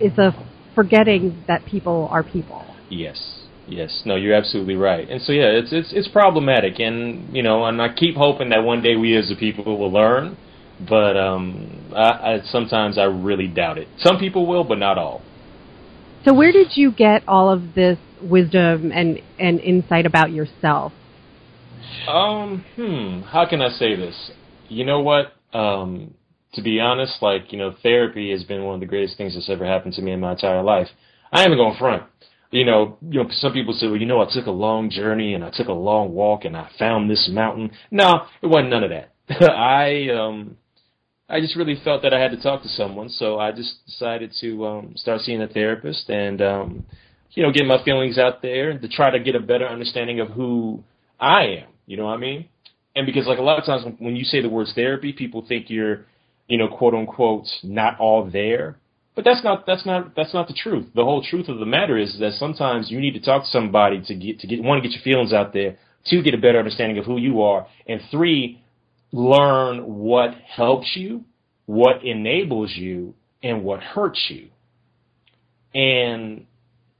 [0.00, 0.32] it's a
[0.74, 2.64] forgetting that people are people.
[2.88, 3.40] Yes.
[3.66, 7.64] Yes, no, you're absolutely right, and so yeah, it's it's it's problematic, and you know,
[7.64, 10.36] and I keep hoping that one day we as a people will learn,
[10.86, 13.88] but um, I, I sometimes I really doubt it.
[14.00, 15.22] Some people will, but not all.
[16.26, 20.92] So where did you get all of this wisdom and and insight about yourself?
[22.08, 24.30] Um, hmm, how can I say this?
[24.68, 25.32] You know what?
[25.52, 26.14] Um,
[26.54, 29.50] to be honest, like you know, therapy has been one of the greatest things that's
[29.50, 30.88] ever happened to me in my entire life.
[31.32, 32.04] I am going front.
[32.50, 35.34] You know, you know, some people say, well, you know, I took a long journey
[35.34, 37.72] and I took a long walk and I found this mountain.
[37.90, 39.12] No, it wasn't none of that.
[39.52, 40.56] I um,
[41.28, 44.32] I just really felt that I had to talk to someone, so I just decided
[44.40, 46.86] to um, start seeing a therapist and um,
[47.32, 50.28] you know, get my feelings out there to try to get a better understanding of
[50.28, 50.84] who
[51.18, 51.73] I am.
[51.86, 52.48] You know what I mean?
[52.96, 55.68] And because like a lot of times when, you say the words therapy, people think
[55.68, 56.06] you're,
[56.46, 58.76] you know, quote unquote, not all there.
[59.14, 60.88] But that's not that's not that's not the truth.
[60.94, 64.02] The whole truth of the matter is that sometimes you need to talk to somebody
[64.06, 65.76] to get to get one get your feelings out there,
[66.10, 68.60] two get a better understanding of who you are, and three
[69.12, 71.24] learn what helps you,
[71.66, 74.48] what enables you, and what hurts you.
[75.74, 76.46] And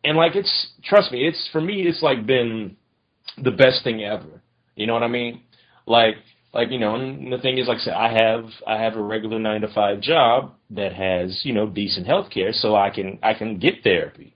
[0.04, 2.76] and like it's trust me, it's for me it's like been
[3.42, 4.40] the best thing ever.
[4.76, 5.42] You know what I mean?
[5.86, 6.16] Like
[6.54, 9.02] like you know, and the thing is, like I said, I have I have a
[9.02, 13.18] regular nine to five job that has you know decent health care, so I can
[13.22, 14.34] I can get therapy.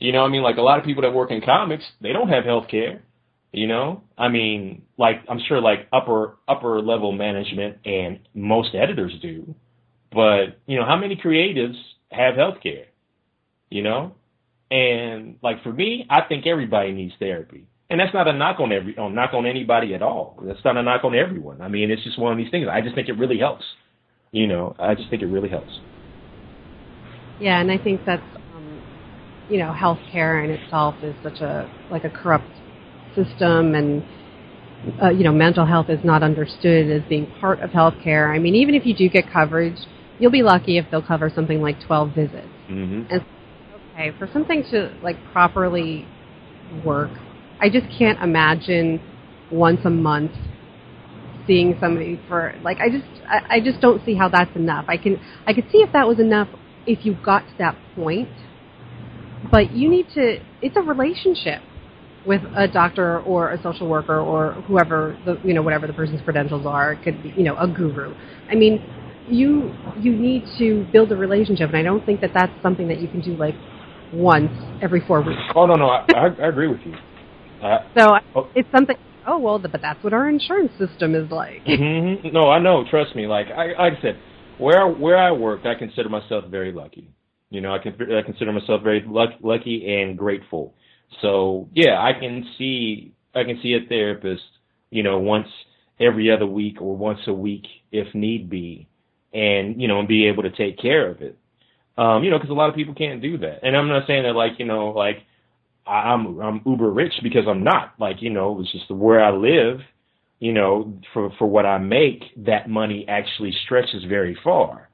[0.00, 2.12] You know, what I mean, like a lot of people that work in comics, they
[2.12, 3.02] don't have health care.
[3.52, 9.12] You know, I mean, like I'm sure like upper upper level management and most editors
[9.22, 9.54] do,
[10.12, 11.76] but you know, how many creatives
[12.10, 12.86] have health care?
[13.70, 14.14] You know,
[14.70, 17.68] and like for me, I think everybody needs therapy.
[17.92, 20.42] And that's not a knock on every on knock on anybody at all.
[20.42, 21.60] That's not a knock on everyone.
[21.60, 22.66] I mean, it's just one of these things.
[22.66, 23.66] I just think it really helps.
[24.30, 25.78] You know, I just think it really helps.
[27.38, 28.22] Yeah, and I think that's
[28.56, 28.82] um,
[29.50, 32.48] you know, healthcare in itself is such a like a corrupt
[33.14, 34.02] system, and
[35.02, 38.34] uh, you know, mental health is not understood as being part of healthcare.
[38.34, 39.76] I mean, even if you do get coverage,
[40.18, 42.48] you'll be lucky if they'll cover something like 12 visits.
[42.70, 43.12] Mm-hmm.
[43.12, 43.22] And
[43.92, 46.06] okay, for something to like properly
[46.86, 47.10] work,
[47.62, 49.00] I just can't imagine
[49.52, 50.32] once a month
[51.46, 54.86] seeing somebody for like I just I, I just don't see how that's enough.
[54.88, 56.48] I can I could see if that was enough
[56.86, 58.28] if you got to that point.
[59.50, 61.62] But you need to it's a relationship
[62.26, 66.20] with a doctor or a social worker or whoever the you know whatever the person's
[66.22, 66.94] credentials are.
[66.94, 68.12] It could be you know a guru.
[68.50, 68.82] I mean,
[69.28, 73.00] you you need to build a relationship, and I don't think that that's something that
[73.00, 73.54] you can do like
[74.12, 74.50] once
[74.82, 75.40] every four weeks.
[75.54, 76.94] Oh no, no, I, I, I agree with you.
[77.62, 78.48] Uh, So Oh.
[78.54, 78.96] it's something.
[79.26, 81.62] Oh well, but that's what our insurance system is like.
[81.64, 82.84] hmm No, I know.
[82.90, 83.26] Trust me.
[83.26, 84.18] Like I, like I said,
[84.58, 87.08] where where I work, I consider myself very lucky.
[87.50, 90.74] You know, I can I consider myself very luck, lucky and grateful.
[91.20, 94.42] So yeah, I can see I can see a therapist,
[94.90, 95.46] you know, once
[96.00, 98.88] every other week or once a week if need be,
[99.32, 101.38] and you know, and be able to take care of it.
[101.96, 103.60] Um, you know, because a lot of people can't do that.
[103.62, 105.18] And I'm not saying that like you know, like
[105.86, 107.94] I'm I'm uber rich because I'm not.
[107.98, 109.80] Like you know, it's just where I live.
[110.40, 114.88] You know, for for what I make, that money actually stretches very far.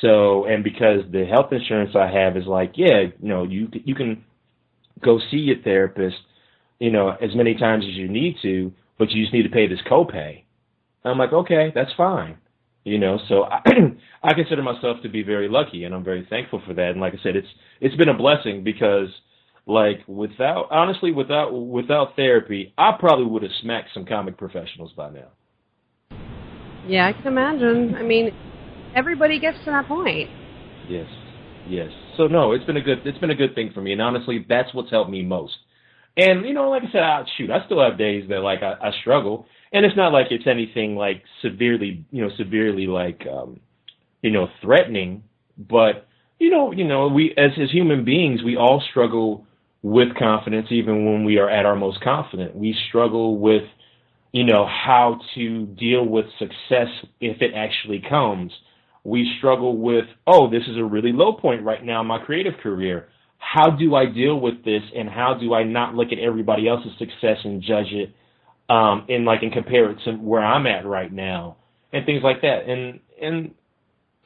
[0.00, 3.94] So, and because the health insurance I have is like, yeah, you know, you you
[3.94, 4.24] can
[5.02, 6.16] go see your therapist,
[6.78, 9.66] you know, as many times as you need to, but you just need to pay
[9.66, 10.42] this copay.
[11.04, 12.38] I'm like, okay, that's fine.
[12.84, 13.60] You know, so I,
[14.22, 16.90] I consider myself to be very lucky, and I'm very thankful for that.
[16.90, 17.48] And like I said, it's
[17.80, 19.08] it's been a blessing because,
[19.66, 25.10] like, without honestly, without without therapy, I probably would have smacked some comic professionals by
[25.10, 25.28] now.
[26.86, 27.94] Yeah, I can imagine.
[27.94, 28.30] I mean,
[28.94, 30.28] everybody gets to that point.
[30.88, 31.06] Yes,
[31.66, 31.88] yes.
[32.18, 34.44] So no, it's been a good it's been a good thing for me, and honestly,
[34.46, 35.54] that's what's helped me most.
[36.16, 38.74] And you know, like I said, I, shoot, I still have days that like I,
[38.88, 43.60] I struggle, and it's not like it's anything like severely, you know, severely like, um,
[44.22, 45.24] you know, threatening.
[45.56, 46.06] But
[46.38, 49.46] you know, you know, we as as human beings, we all struggle
[49.84, 52.56] with confidence, even when we are at our most confident.
[52.56, 53.62] We struggle with,
[54.32, 56.88] you know, how to deal with success
[57.20, 58.50] if it actually comes
[59.04, 62.54] we struggle with, oh, this is a really low point right now in my creative
[62.62, 63.08] career.
[63.38, 66.92] How do I deal with this and how do I not look at everybody else's
[66.98, 68.14] success and judge it
[68.70, 71.56] um and like and compare it to where I'm at right now
[71.92, 72.66] and things like that.
[72.66, 73.54] And and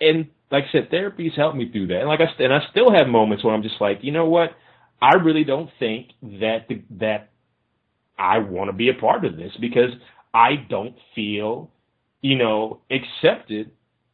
[0.01, 1.99] and like I said, therapy's helped me through that.
[1.99, 4.51] And like I and I still have moments where I'm just like, you know what?
[5.01, 7.31] I really don't think that the, that
[8.19, 9.91] I want to be a part of this because
[10.35, 11.71] I don't feel,
[12.21, 13.71] you know, accepted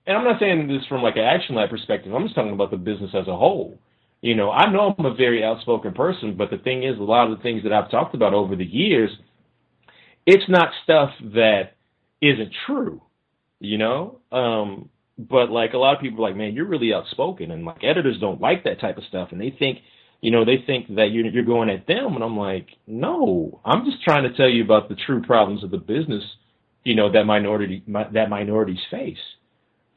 [0.06, 2.14] and I'm not saying this from like an action lab perspective.
[2.14, 3.78] I'm just talking about the business as a whole.
[4.20, 7.30] You know, I know I'm a very outspoken person, but the thing is, a lot
[7.30, 9.10] of the things that I've talked about over the years,
[10.26, 11.72] it's not stuff that
[12.22, 13.02] isn't true.
[13.60, 17.50] You know, um, but like a lot of people are like, man, you're really outspoken,
[17.50, 19.78] and like editors don't like that type of stuff, and they think,
[20.24, 23.84] you know, they think that you're you're going at them, and I'm like, no, I'm
[23.84, 26.24] just trying to tell you about the true problems of the business,
[26.82, 29.18] you know, that minority that minorities face.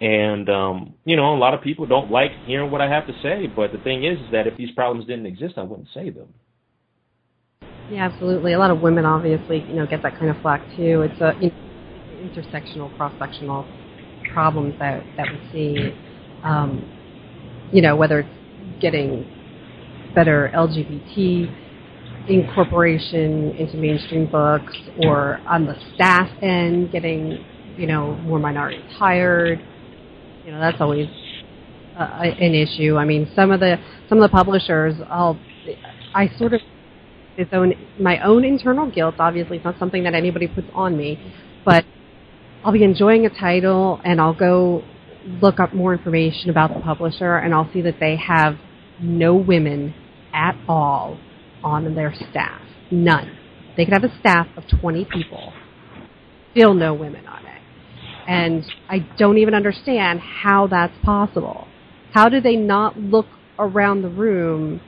[0.02, 3.14] And um, you know, a lot of people don't like hearing what I have to
[3.24, 6.10] say, but the thing is, is that if these problems didn't exist, I wouldn't say
[6.10, 6.34] them.
[7.90, 8.52] Yeah, absolutely.
[8.52, 11.04] A lot of women obviously, you know, get that kind of flack too.
[11.04, 13.66] It's a you know, intersectional, cross-sectional
[14.34, 15.98] problems that that we see.
[16.44, 16.84] Um,
[17.72, 19.37] you know, whether it's getting
[20.18, 21.66] better LGBT
[22.28, 24.76] incorporation into mainstream books,
[25.06, 27.46] or on the staff end, getting
[27.78, 29.62] you know more minorities hired
[30.48, 31.08] you know that's always
[32.00, 32.96] uh, an issue.
[32.96, 33.76] I mean, some of the
[34.08, 35.38] some of the publishers, I'll
[36.16, 36.62] I sort of
[37.38, 39.16] its own my own internal guilt.
[39.20, 41.20] Obviously, it's not something that anybody puts on me,
[41.66, 41.84] but
[42.64, 44.84] I'll be enjoying a title and I'll go
[45.42, 48.56] look up more information about the publisher and I'll see that they have
[49.02, 49.94] no women
[50.38, 51.20] at all
[51.64, 52.62] on their staff.
[52.92, 53.36] None.
[53.76, 55.52] They could have a staff of 20 people,
[56.52, 57.62] still no women on it.
[58.28, 61.68] And I don't even understand how that's possible.
[62.14, 63.26] How do they not look
[63.58, 64.82] around the room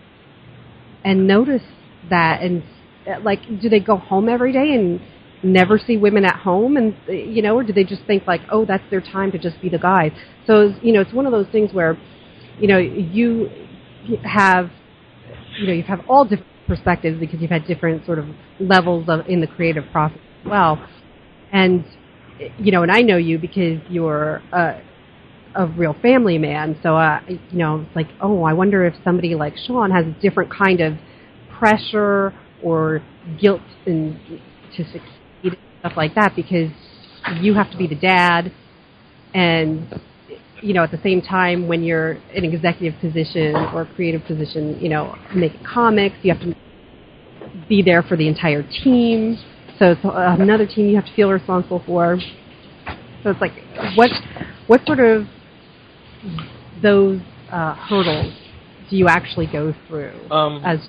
[1.04, 1.64] and notice
[2.10, 2.42] that?
[2.42, 2.64] And
[3.24, 5.00] like, do they go home every day and
[5.42, 6.76] never see women at home?
[6.78, 9.62] And you know, or do they just think like, oh, that's their time to just
[9.62, 10.12] be the guys?
[10.48, 11.98] So you know, it's one of those things where,
[12.60, 13.50] you know, you
[14.24, 14.70] have,
[15.60, 18.26] you know, you have all different perspectives because you've had different sort of
[18.60, 20.88] levels of in the creative process as well.
[21.52, 21.84] And
[22.58, 24.82] you know, and I know you because you're a,
[25.56, 26.80] a real family man.
[26.82, 30.16] So, uh, you know, it's like, oh, I wonder if somebody like Sean has a
[30.22, 30.94] different kind of
[31.58, 33.04] pressure or
[33.40, 34.20] guilt in,
[34.78, 35.02] to succeed
[35.44, 36.72] and stuff like that because
[37.42, 38.54] you have to be the dad
[39.34, 40.00] and
[40.62, 44.80] you know at the same time when you're in an executive position or creative position
[44.80, 46.56] you know making comics you have to
[47.68, 49.38] be there for the entire team
[49.80, 52.20] so it's another team you have to feel responsible for.
[53.24, 53.54] So it's like,
[53.96, 54.10] what
[54.68, 55.26] what sort of
[56.84, 58.34] those uh, hurdles
[58.90, 60.80] do you actually go through um, as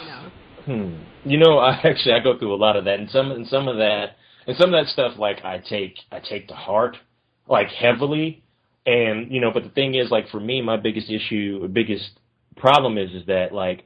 [0.00, 0.30] you know?
[0.64, 1.28] Hmm.
[1.28, 3.68] You know, I actually I go through a lot of that, and some and some
[3.68, 6.96] of that and some of that stuff like I take I take to heart
[7.46, 8.42] like heavily,
[8.86, 9.50] and you know.
[9.52, 12.10] But the thing is, like for me, my biggest issue, biggest
[12.56, 13.84] problem is is that like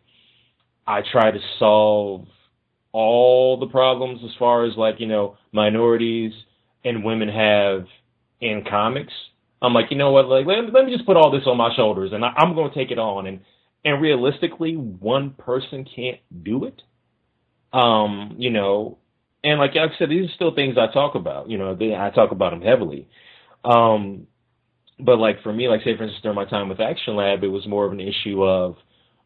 [0.86, 2.26] I try to solve
[2.92, 6.32] all the problems as far as like you know minorities
[6.84, 7.86] and women have
[8.40, 9.12] in comics.
[9.62, 10.28] I'm like, you know what?
[10.28, 12.70] Like, let, let me just put all this on my shoulders, and I, I'm going
[12.70, 13.26] to take it on.
[13.26, 13.40] And
[13.84, 16.82] and realistically, one person can't do it.
[17.72, 18.98] Um, you know,
[19.44, 21.48] and like I said, these are still things I talk about.
[21.48, 23.08] You know, they, I talk about them heavily.
[23.64, 24.26] Um,
[24.98, 27.48] but like for me, like say for instance during my time with Action Lab, it
[27.48, 28.76] was more of an issue of,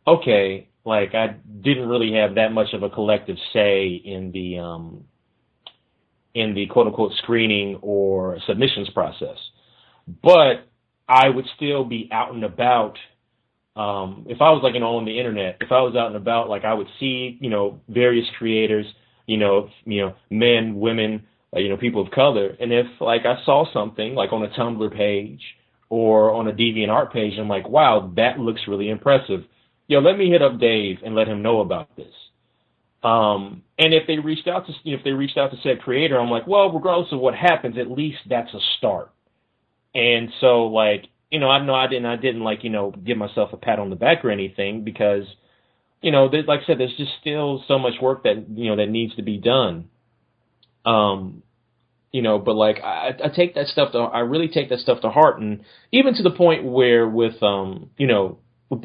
[0.06, 5.04] okay, like I didn't really have that much of a collective say in the um,
[6.34, 9.36] in the quote unquote screening or submissions process,
[10.22, 10.66] but
[11.08, 12.96] I would still be out and about.
[13.76, 16.16] Um, if I was like you know on the internet, if I was out and
[16.16, 18.86] about, like I would see you know various creators,
[19.26, 23.24] you know you know men, women, uh, you know people of color, and if like
[23.24, 25.40] I saw something like on a Tumblr page
[25.90, 29.44] or on a DeviantArt page, I'm like, wow, that looks really impressive.
[29.88, 32.14] Yo, let me hit up Dave and let him know about this.
[33.02, 36.30] Um, and if they reached out to if they reached out to said creator, I'm
[36.30, 39.10] like, well, regardless of what happens, at least that's a start.
[39.94, 43.16] And so, like, you know, I know I didn't, I didn't like, you know, give
[43.16, 45.24] myself a pat on the back or anything because,
[46.02, 48.88] you know, like I said, there's just still so much work that you know that
[48.88, 49.88] needs to be done.
[50.84, 51.42] Um,
[52.12, 55.00] you know, but like I, I take that stuff to, I really take that stuff
[55.02, 58.38] to heart, and even to the point where with, um, you know,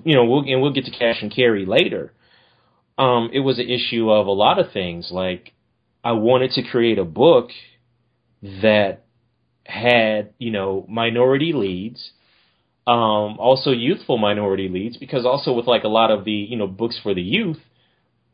[0.04, 2.14] you know, we'll, and we'll get to cash and carry later.
[2.98, 5.10] Um, it was an issue of a lot of things.
[5.12, 5.54] Like
[6.04, 7.50] I wanted to create a book
[8.42, 9.04] that
[9.66, 12.12] had, you know, minority leads,
[12.88, 16.68] um, also youthful minority leads, because also with like a lot of the, you know,
[16.68, 17.60] books for the youth,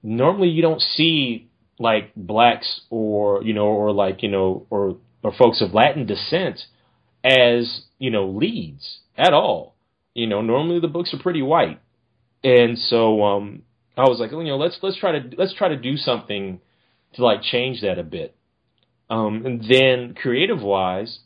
[0.04, 1.49] normally you don't see
[1.81, 6.61] like blacks or you know or like you know or or folks of Latin descent
[7.23, 9.75] as you know leads at all.
[10.13, 11.79] You know, normally the books are pretty white,
[12.43, 13.63] and so um,
[13.97, 16.59] I was like, you know, let's let's try to let's try to do something
[17.13, 18.35] to like change that a bit.
[19.09, 21.19] Um, and then creative wise,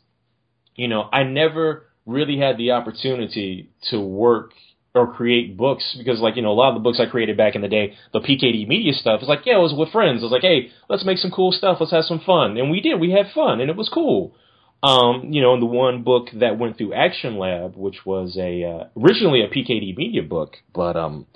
[0.74, 4.52] you know, I never really had the opportunity to work
[4.96, 7.54] or create books because like you know a lot of the books I created back
[7.54, 10.20] in the day, the PKD media stuff, is like yeah, it was with friends.
[10.20, 11.78] I was like, hey, let's make some cool stuff.
[11.80, 13.00] Let's have some fun, and we did.
[13.00, 14.34] We had fun, and it was cool.
[14.82, 18.62] Um, you know, in the one book that went through Action Lab, which was a
[18.64, 21.26] uh, originally a PKD media book, but um,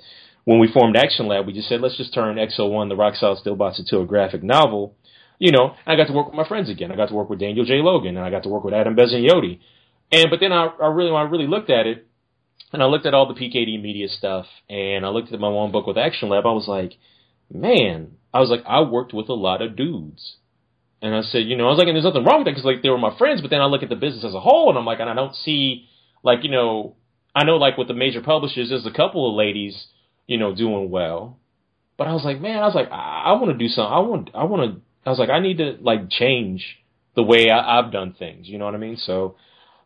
[0.45, 3.39] when we formed Action Lab, we just said let's just turn X01, the Rock Solid
[3.39, 4.95] Stillbots, into a graphic novel.
[5.39, 6.91] You know, I got to work with my friends again.
[6.91, 7.81] I got to work with Daniel J.
[7.81, 9.59] Logan, and I got to work with Adam Bezanyotti.
[10.11, 12.07] And but then I, I really, when I really looked at it,
[12.73, 15.71] and I looked at all the PKD media stuff, and I looked at my one
[15.71, 16.45] book with Action Lab.
[16.45, 16.93] I was like,
[17.53, 20.37] man, I was like, I worked with a lot of dudes.
[21.01, 22.65] And I said, you know, I was like, and there's nothing wrong with that because
[22.65, 23.41] like they were my friends.
[23.41, 25.15] But then I look at the business as a whole, and I'm like, and I
[25.15, 25.87] don't see,
[26.23, 26.95] like, you know,
[27.35, 29.87] I know like with the major publishers, there's a couple of ladies,
[30.27, 31.39] you know, doing well.
[31.97, 33.93] But I was like, man, I was like, I, I want to do something.
[33.93, 34.81] I want, I want to.
[35.05, 36.77] I was like, I need to like change
[37.15, 38.47] the way I, I've done things.
[38.47, 38.97] You know what I mean?
[38.97, 39.35] So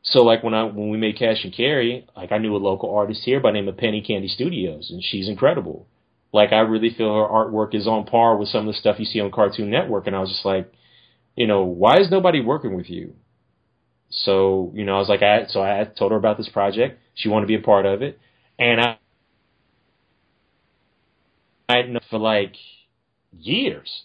[0.06, 2.96] so like when I when we made Cash and Carry, like I knew a local
[2.96, 5.88] artist here by name of Penny Candy Studios, and she's incredible.
[6.32, 9.06] Like I really feel her artwork is on par with some of the stuff you
[9.06, 10.72] see on Cartoon Network, and I was just like,
[11.36, 13.16] you know, why is nobody working with you?
[14.10, 17.00] So you know, I was like, I so I told her about this project.
[17.16, 18.20] She wanted to be a part of it,
[18.60, 18.98] and I
[21.68, 22.54] I had known for like
[23.32, 24.04] years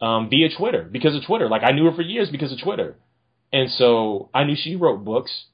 [0.00, 1.48] um, via Twitter because of Twitter.
[1.48, 2.96] Like I knew her for years because of Twitter.
[3.56, 5.46] And so I knew she wrote books.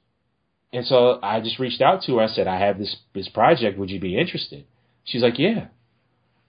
[0.73, 2.25] And so I just reached out to her.
[2.25, 3.79] I said, I have this this project.
[3.79, 4.65] Would you be interested?
[5.05, 5.69] She's like, yeah.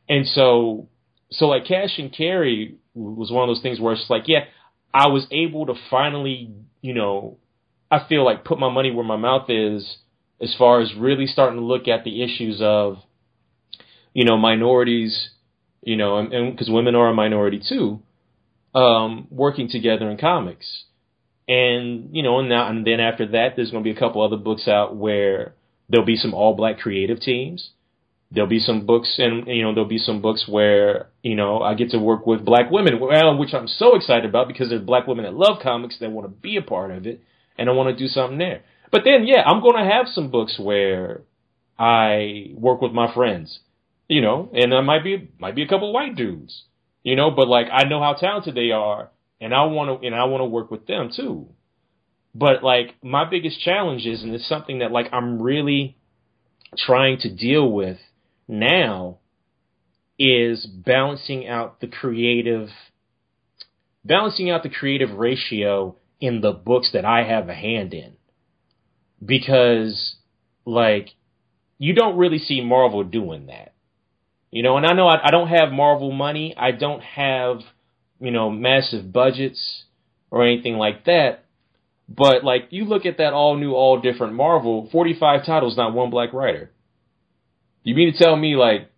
[0.10, 0.89] And so
[1.30, 4.46] so like cash and carry was one of those things where it's like, yeah,
[4.92, 6.50] I was able to finally,
[6.82, 7.38] you know,
[7.92, 9.98] I feel like put my money where my mouth is
[10.42, 12.98] as far as really starting to look at the issues of,
[14.12, 15.30] you know, minorities,
[15.84, 18.02] you know, and because women are a minority too,
[18.74, 20.86] um, working together in comics
[21.47, 24.21] and you know, and now and then after that, there's going to be a couple
[24.21, 25.53] other books out where
[25.89, 27.71] there'll be some all black creative teams.
[28.32, 31.75] There'll be some books, and you know, there'll be some books where you know I
[31.75, 35.25] get to work with black women, which I'm so excited about because there's black women
[35.25, 37.21] that love comics that want to be a part of it,
[37.58, 38.63] and I want to do something there.
[38.91, 41.21] But then, yeah, I'm going to have some books where
[41.77, 43.60] I work with my friends,
[44.08, 46.63] you know, and I might be might be a couple white dudes,
[47.04, 49.10] you know, but like I know how talented they are,
[49.44, 51.50] and I want to and I want to work with them too.
[52.33, 55.98] But like my biggest challenge is, and it's something that like I'm really
[56.77, 57.98] trying to deal with
[58.48, 59.19] now,
[60.17, 62.69] is balancing out the creative,
[64.06, 68.13] balancing out the creative ratio in the books that I have a hand in,
[69.23, 70.15] because
[70.65, 71.10] like
[71.77, 73.73] you don't really see Marvel doing that,
[74.52, 74.77] you know.
[74.77, 76.56] And I know I, I don't have Marvel money.
[76.58, 77.58] I don't have
[78.24, 79.84] you know, massive budgets
[80.32, 81.44] or anything like that.
[82.08, 86.10] But like you look at that all new, all different Marvel, 45 titles, not one
[86.10, 86.71] black writer.
[87.84, 88.90] You mean to tell me like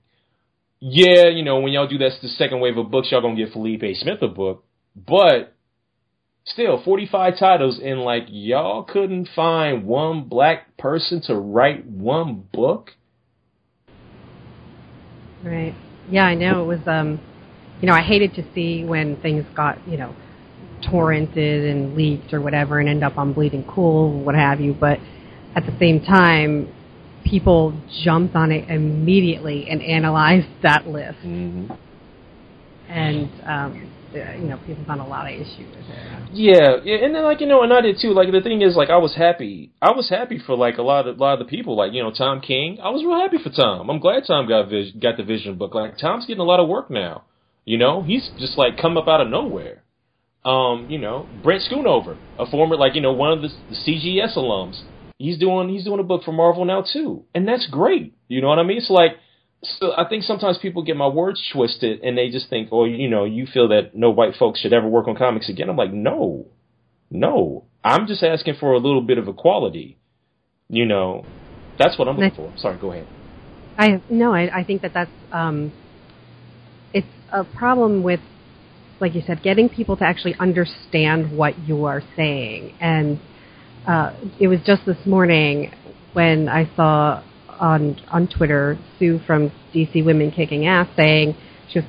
[0.80, 3.52] yeah, you know, when y'all do that, the second wave of books, y'all gonna get
[3.52, 4.66] Felipe Smith a book,
[4.96, 5.56] but
[6.46, 12.92] still 45 titles and like y'all couldn't find one black person to write one book
[15.44, 15.74] right
[16.12, 17.20] yeah i know it was um
[17.82, 20.16] you know i hated to see when things got you know
[20.82, 25.00] torrented and leaked or whatever and end up on bleeding cool what have you but
[25.56, 26.72] at the same time
[27.24, 27.74] people
[28.04, 31.72] jumped on it immediately and analyzed that list mm-hmm.
[32.90, 36.30] and um you know people found a lot of issues with it.
[36.34, 38.14] Yeah, yeah, and then like you know, and I did too.
[38.14, 39.72] Like the thing is, like I was happy.
[39.82, 41.76] I was happy for like a lot of a lot of the people.
[41.76, 42.80] Like you know, Tom King.
[42.82, 43.90] I was real happy for Tom.
[43.90, 45.74] I'm glad Tom got vis- got the Vision book.
[45.74, 47.24] Like Tom's getting a lot of work now.
[47.66, 49.84] You know, he's just like come up out of nowhere.
[50.44, 54.38] Um, you know, Brent Schoonover, a former like you know one of the, the CGS
[54.38, 54.82] alums.
[55.18, 58.16] He's doing he's doing a book for Marvel now too, and that's great.
[58.28, 58.78] You know what I mean?
[58.78, 59.18] It's like
[59.80, 63.10] so I think sometimes people get my words twisted and they just think, oh, you
[63.10, 65.70] know, you feel that no white folks should ever work on comics again.
[65.70, 66.48] I'm like, no,
[67.10, 67.66] no.
[67.84, 69.98] I'm just asking for a little bit of equality.
[70.70, 71.26] You know,
[71.78, 72.54] that's what I'm looking for.
[72.58, 73.08] Sorry, go ahead.
[73.78, 75.72] I no, I, I think that that's um,
[77.32, 78.20] a problem with,
[79.00, 82.76] like you said, getting people to actually understand what you are saying.
[82.80, 83.20] And
[83.88, 85.74] uh, it was just this morning
[86.14, 87.24] when I saw
[87.60, 91.36] on on Twitter, Sue from DC Women Kicking Ass, saying
[91.72, 91.88] she was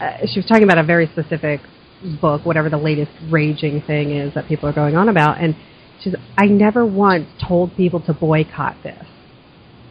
[0.00, 1.60] uh, she was talking about a very specific
[2.20, 5.56] book, whatever the latest raging thing is that people are going on about, and
[6.02, 9.04] she's I never once told people to boycott this.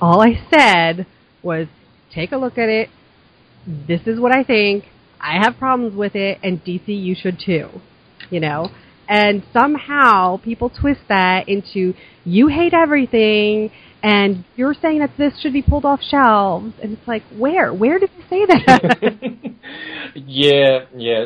[0.02, 1.08] All I said
[1.42, 1.68] was
[2.14, 2.90] take a look at it.
[3.68, 4.86] This is what I think.
[5.20, 7.70] I have problems with it, and DC, you should too.
[8.30, 8.70] You know,
[9.07, 11.93] and somehow people twist that into
[12.24, 17.07] you hate everything and you're saying that this should be pulled off shelves and it's
[17.07, 19.13] like where where did you say that
[20.16, 21.26] yeah yeah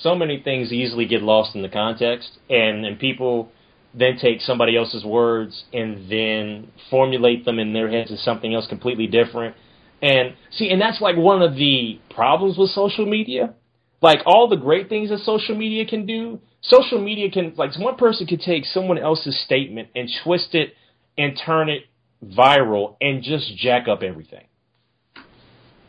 [0.00, 3.50] so many things easily get lost in the context and and people
[3.92, 8.66] then take somebody else's words and then formulate them in their heads as something else
[8.68, 9.56] completely different
[10.02, 13.54] and see and that's like one of the problems with social media
[14.02, 17.96] like all the great things that social media can do social media can like one
[17.96, 20.74] person could take someone else's statement and twist it
[21.16, 21.82] and turn it
[22.24, 24.44] viral and just jack up everything.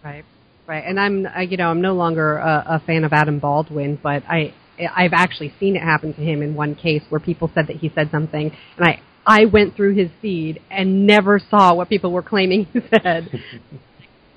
[0.03, 0.25] Right,
[0.67, 0.83] right.
[0.85, 4.23] And I'm, I, you know, I'm no longer a, a fan of Adam Baldwin, but
[4.27, 4.53] I,
[4.95, 7.91] I've actually seen it happen to him in one case where people said that he
[7.93, 12.23] said something, and I, I went through his feed and never saw what people were
[12.23, 13.29] claiming he said.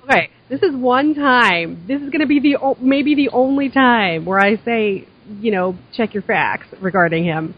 [0.04, 1.84] okay, this is one time.
[1.88, 5.06] This is going to be the o- maybe the only time where I say,
[5.40, 7.54] you know, check your facts regarding him,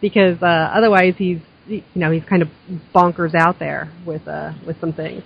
[0.00, 2.48] because uh, otherwise he's you know he's kind of
[2.94, 5.22] bonkers out there with uh with some things.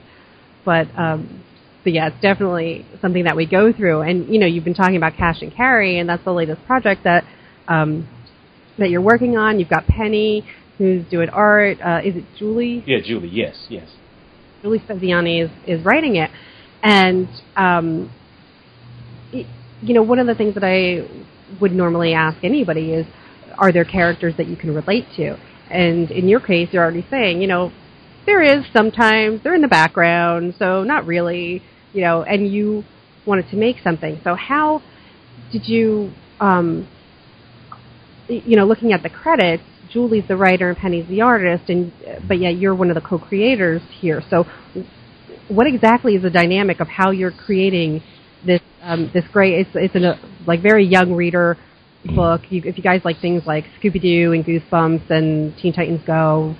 [0.64, 1.42] But um
[1.84, 4.02] but yeah it's definitely something that we go through.
[4.02, 7.04] And you know you've been talking about cash and carry and that's the latest project
[7.04, 7.24] that
[7.68, 8.08] um
[8.78, 9.58] that you're working on.
[9.58, 10.44] You've got penny
[10.76, 11.78] who's doing art.
[11.80, 12.82] Uh is it julie?
[12.86, 13.28] Yeah julie.
[13.28, 13.88] Yes yes.
[14.60, 16.30] Julie Speziani is is writing it
[16.84, 18.12] and um
[19.32, 21.06] you know one of the things that i
[21.60, 23.06] would normally ask anybody is
[23.58, 25.36] are there characters that you can relate to
[25.70, 27.72] and in your case, you're already saying, you know,
[28.26, 31.62] there is sometimes they're in the background, so not really,
[31.92, 32.84] you know, and you
[33.26, 34.20] wanted to make something.
[34.24, 34.82] So how
[35.52, 36.88] did you, um,
[38.28, 41.92] you know, looking at the credits, Julie's the writer and Penny's the artist, and
[42.26, 44.22] but yet you're one of the co-creators here.
[44.30, 44.44] So
[45.48, 48.02] what exactly is the dynamic of how you're creating
[48.44, 49.66] this um, this great?
[49.66, 51.56] It's it's a like very young reader
[52.04, 52.42] book.
[52.50, 56.54] You, if you guys like things like Scooby Doo and Goosebumps and Teen Titans Go,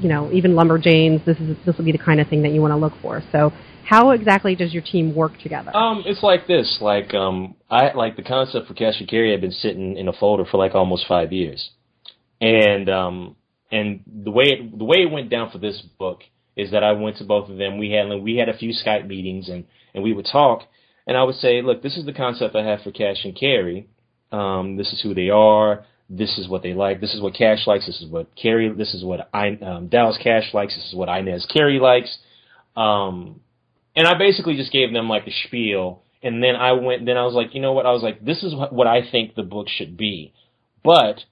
[0.00, 2.60] you know, even Lumberjanes, this is this will be the kind of thing that you
[2.60, 3.22] want to look for.
[3.32, 3.52] So,
[3.84, 5.74] how exactly does your team work together?
[5.74, 6.78] Um, it's like this.
[6.80, 10.12] Like, um, I like the concept for Cash and Carry had been sitting in a
[10.12, 11.70] folder for like almost five years,
[12.40, 13.36] and um,
[13.70, 16.22] and the way it, the way it went down for this book
[16.56, 17.78] is that I went to both of them.
[17.78, 20.62] We had we had a few Skype meetings and and we would talk,
[21.06, 23.88] and I would say, look, this is the concept I have for Cash and Carry
[24.32, 25.84] um, this is who they are.
[26.08, 27.00] This is what they like.
[27.00, 27.86] This is what Cash likes.
[27.86, 28.70] This is what Carey.
[28.70, 30.74] This is what I, um, Dallas Cash likes.
[30.74, 32.18] This is what Inez Carey likes.
[32.74, 33.40] Um,
[33.94, 36.02] and I basically just gave them like a spiel.
[36.22, 37.06] And then I went.
[37.06, 37.86] Then I was like, you know what?
[37.86, 40.32] I was like, this is what I think the book should be.
[40.82, 41.24] But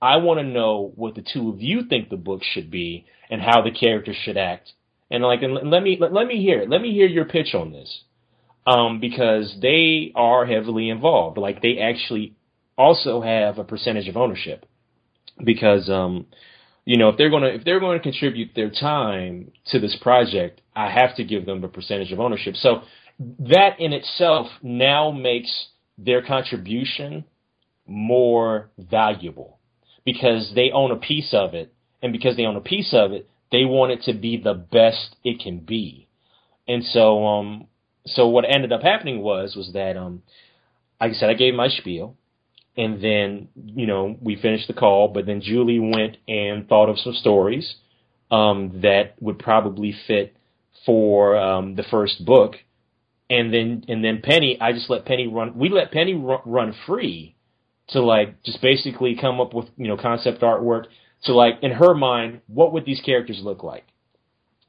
[0.00, 3.40] I want to know what the two of you think the book should be and
[3.40, 4.72] how the characters should act.
[5.10, 6.70] And like, and let me let, let me hear it.
[6.70, 8.04] Let me hear your pitch on this
[8.66, 11.36] um, because they are heavily involved.
[11.36, 12.34] Like they actually
[12.78, 14.64] also have a percentage of ownership
[15.44, 16.26] because um,
[16.84, 20.60] you know if they're to if they're going to contribute their time to this project,
[20.74, 22.54] I have to give them a percentage of ownership.
[22.56, 22.82] So
[23.40, 25.50] that in itself now makes
[25.98, 27.24] their contribution
[27.86, 29.59] more valuable
[30.04, 31.72] because they own a piece of it.
[32.02, 35.16] And because they own a piece of it, they want it to be the best
[35.24, 36.08] it can be.
[36.66, 37.66] And so, um,
[38.06, 40.22] so what ended up happening was, was that, um,
[41.00, 42.16] like I said, I gave my spiel
[42.76, 46.98] and then, you know, we finished the call, but then Julie went and thought of
[46.98, 47.74] some stories,
[48.30, 50.36] um, that would probably fit
[50.86, 52.54] for, um, the first book.
[53.28, 56.74] And then, and then Penny, I just let Penny run, we let Penny run, run
[56.86, 57.34] free
[57.92, 60.84] to like just basically come up with you know concept artwork
[61.24, 63.84] to like in her mind what would these characters look like?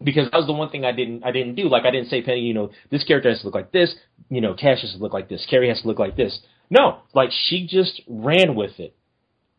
[0.04, 1.70] Because that was the one thing I didn't I didn't do.
[1.70, 3.94] Like I didn't say Penny you know this character has to look like this.
[4.30, 5.46] You know Cash has to look like this.
[5.50, 6.40] Carrie has to look like this.
[6.70, 7.00] No.
[7.14, 8.96] Like she just ran with it.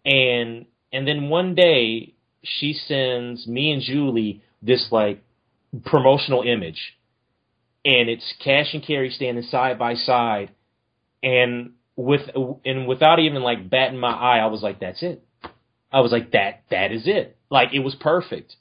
[0.04, 5.22] And and then one day she sends me and Julie this like
[5.84, 6.96] promotional image.
[7.84, 10.50] And it's Cash and Carrie standing side by side.
[11.22, 11.72] And
[12.03, 12.22] with
[12.64, 15.24] and without even like batting my eye, I was like, that's it.
[15.92, 17.36] I was like, that that is it.
[17.50, 18.57] Like it was perfect.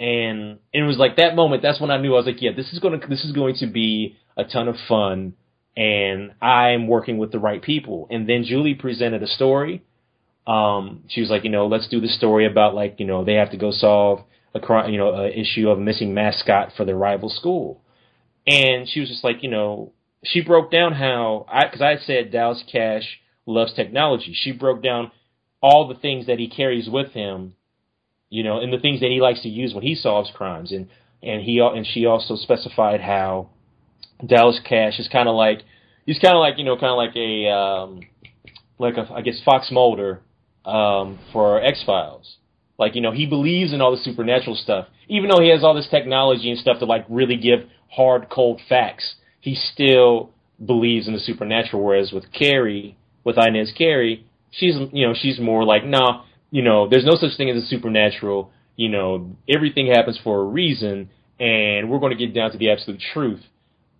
[0.00, 1.62] And it was like that moment.
[1.62, 3.66] That's when I knew I was like, yeah, this is gonna this is going to
[3.66, 5.34] be a ton of fun,
[5.76, 8.06] and I'm working with the right people.
[8.10, 9.82] And then Julie presented a story.
[10.46, 13.34] Um, she was like, you know, let's do the story about like you know they
[13.34, 14.20] have to go solve
[14.54, 17.82] a crime, you know, a issue of missing mascot for their rival school.
[18.46, 19.92] And she was just like, you know,
[20.24, 24.34] she broke down how I because I said Dallas Cash loves technology.
[24.34, 25.10] She broke down
[25.60, 27.54] all the things that he carries with him,
[28.28, 30.72] you know, and the things that he likes to use when he solves crimes.
[30.72, 30.88] And
[31.22, 33.50] and he and she also specified how
[34.24, 35.62] Dallas Cash is kind of like
[36.06, 38.00] he's kind of like you know kind of like a um,
[38.78, 40.20] like a I guess Fox Mulder
[40.64, 42.36] um, for X Files.
[42.76, 45.74] Like you know he believes in all the supernatural stuff, even though he has all
[45.74, 50.30] this technology and stuff to like really give hard cold facts he still
[50.64, 51.82] believes in the supernatural.
[51.82, 56.88] Whereas with Carrie, with Inez Carrie, she's you know she's more like nah, you know
[56.88, 58.50] there's no such thing as a supernatural.
[58.76, 62.70] You know everything happens for a reason, and we're going to get down to the
[62.70, 63.42] absolute truth.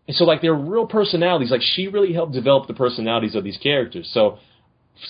[0.07, 1.51] And so like they're real personalities.
[1.51, 4.11] Like she really helped develop the personalities of these characters.
[4.13, 4.39] So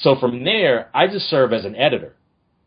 [0.03, 2.15] so from there, I just serve as an editor.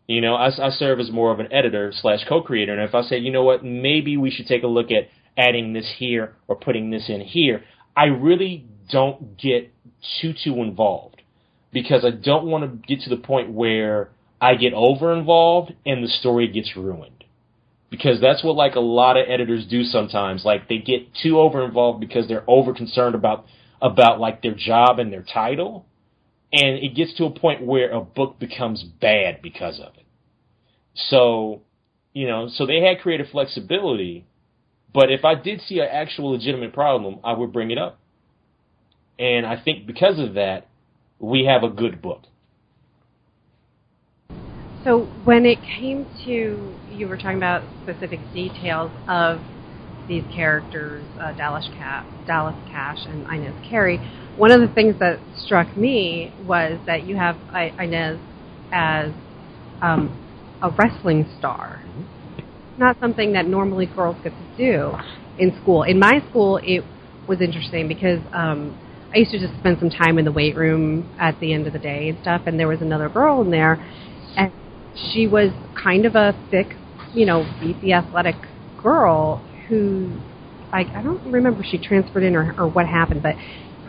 [0.07, 2.73] You know, I, I serve as more of an editor slash co-creator.
[2.73, 5.07] And if I say, you know what, maybe we should take a look at
[5.37, 7.63] adding this here or putting this in here.
[7.95, 9.73] I really don't get
[10.21, 11.21] too too involved
[11.71, 14.09] because I don't want to get to the point where
[14.39, 17.23] I get over involved and the story gets ruined.
[17.89, 20.45] Because that's what like a lot of editors do sometimes.
[20.45, 23.45] Like they get too over involved because they're over concerned about
[23.81, 25.85] about like their job and their title.
[26.53, 30.05] And it gets to a point where a book becomes bad because of it.
[30.95, 31.61] So,
[32.13, 34.25] you know, so they had creative flexibility,
[34.93, 37.97] but if I did see an actual legitimate problem, I would bring it up.
[39.17, 40.67] And I think because of that,
[41.19, 42.23] we have a good book.
[44.83, 49.39] So when it came to, you were talking about specific details of
[50.07, 53.99] these characters, uh, Dallas, Ca- Dallas Cash and Inez Carey,
[54.37, 58.17] One of the things that struck me was that you have Inez
[58.71, 59.11] as
[59.81, 60.09] um,
[60.61, 61.83] a wrestling star.
[61.85, 62.20] Mm-hmm
[62.77, 64.91] not something that normally girls get to do
[65.37, 65.83] in school.
[65.83, 66.83] In my school, it
[67.27, 68.77] was interesting because um,
[69.13, 71.73] I used to just spend some time in the weight room at the end of
[71.73, 73.73] the day and stuff, and there was another girl in there,
[74.37, 74.51] and
[75.11, 75.51] she was
[75.81, 76.67] kind of a thick,
[77.13, 78.35] you know, beefy, athletic
[78.81, 80.19] girl who
[80.71, 83.35] I, I don't remember if she transferred in or, or what happened, but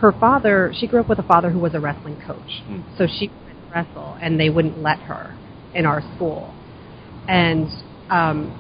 [0.01, 2.83] her father, she grew up with a father who was a wrestling coach, mm.
[2.99, 5.37] so she would wrestle, and they wouldn't let her
[5.74, 6.53] in our school,
[7.28, 7.68] and
[8.11, 8.59] um,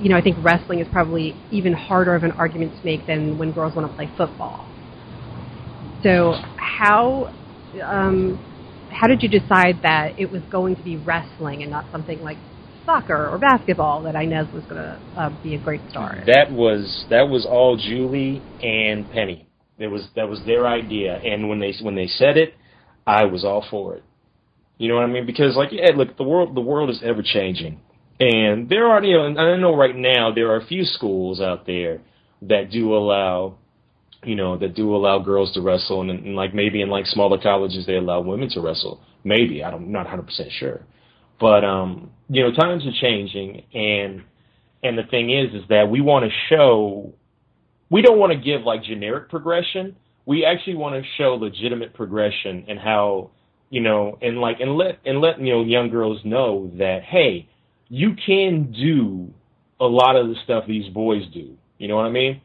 [0.00, 3.36] you know, I think wrestling is probably even harder of an argument to make than
[3.38, 4.64] when girls want to play football.
[6.02, 7.34] So how
[7.82, 8.38] um,
[8.90, 12.38] how did you decide that it was going to be wrestling and not something like
[12.86, 16.22] soccer or basketball that Inez was going to uh, be a great star?
[16.26, 19.48] That was that was all Julie and Penny.
[19.78, 22.54] It was that was their idea, and when they when they said it,
[23.06, 24.04] I was all for it.
[24.78, 25.26] You know what I mean?
[25.26, 27.80] Because like, yeah, look, the world the world is ever changing
[28.20, 31.40] and there are, you know, and I know right now there are a few schools
[31.40, 32.00] out there
[32.42, 33.56] that do allow,
[34.24, 37.38] you know, that do allow girls to wrestle, and, and like maybe in like smaller
[37.38, 39.00] colleges they allow women to wrestle.
[39.24, 40.82] Maybe I don't, I'm not 100 percent sure,
[41.40, 44.24] but um, you know, times are changing, and
[44.82, 47.12] and the thing is, is that we want to show,
[47.90, 49.96] we don't want to give like generic progression.
[50.26, 53.30] We actually want to show legitimate progression and how,
[53.70, 57.48] you know, and like and let and let you know young girls know that hey
[57.88, 59.32] you can do
[59.80, 61.56] a lot of the stuff these boys do.
[61.78, 62.40] You know what I mean?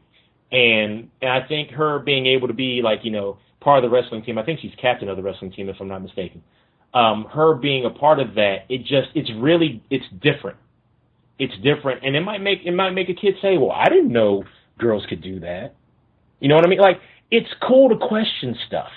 [0.54, 3.94] and and I think her being able to be like you know part of the
[3.94, 4.38] wrestling team.
[4.38, 6.42] I think she's captain of the wrestling team if I'm not mistaken.
[6.94, 10.58] Um, her being a part of that, it just it's really it's different.
[11.38, 14.12] It's different, and it might make it might make a kid say, "Well, I didn't
[14.12, 14.44] know
[14.78, 15.74] girls could do that."
[16.38, 16.78] You know what I mean?
[16.78, 18.92] Like it's cool to question stuff,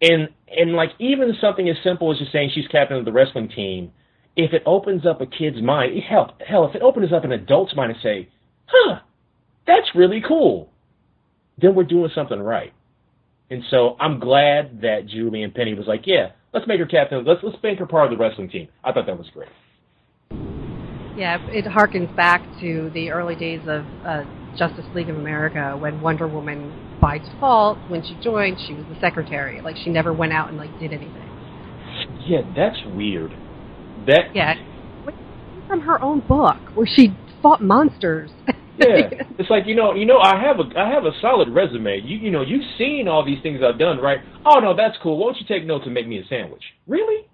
[0.00, 3.48] and and like even something as simple as just saying she's captain of the wrestling
[3.48, 3.90] team,
[4.44, 7.74] if it opens up a kid's mind, hell, hell, if it opens up an adult's
[7.74, 8.28] mind and say,
[8.66, 9.00] "Huh,
[9.66, 10.70] that's really cool,"
[11.58, 12.72] then we're doing something right.
[13.50, 17.24] And so I'm glad that Julie and Penny was like, "Yeah, let's make her captain.
[17.24, 19.48] Let's let's make her part of the wrestling team." I thought that was great.
[21.16, 24.24] Yeah, it harkens back to the early days of uh,
[24.56, 28.98] Justice League of America when Wonder Woman, by default, when she joined, she was the
[29.00, 29.60] secretary.
[29.60, 31.26] Like she never went out and like did anything.
[32.26, 33.32] Yeah, that's weird.
[34.10, 34.54] That yeah,
[35.70, 38.28] from her own book where she fought monsters.
[38.76, 39.08] yeah,
[39.38, 42.00] it's like you know, you know, I have a I have a solid resume.
[42.04, 44.18] You you know, you've seen all these things I've done, right?
[44.44, 45.16] Oh no, that's cool.
[45.16, 46.62] Won't you take notes and make me a sandwich?
[46.88, 47.24] Really?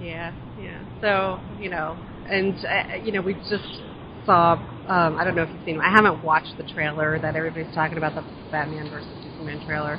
[0.00, 0.84] Yeah, yeah.
[1.00, 3.82] So you know, and uh, you know, we just
[4.24, 4.52] saw.
[4.86, 5.80] Um, I don't know if you've seen.
[5.80, 8.22] I haven't watched the trailer that everybody's talking about the
[8.52, 9.94] Batman versus Superman trailer,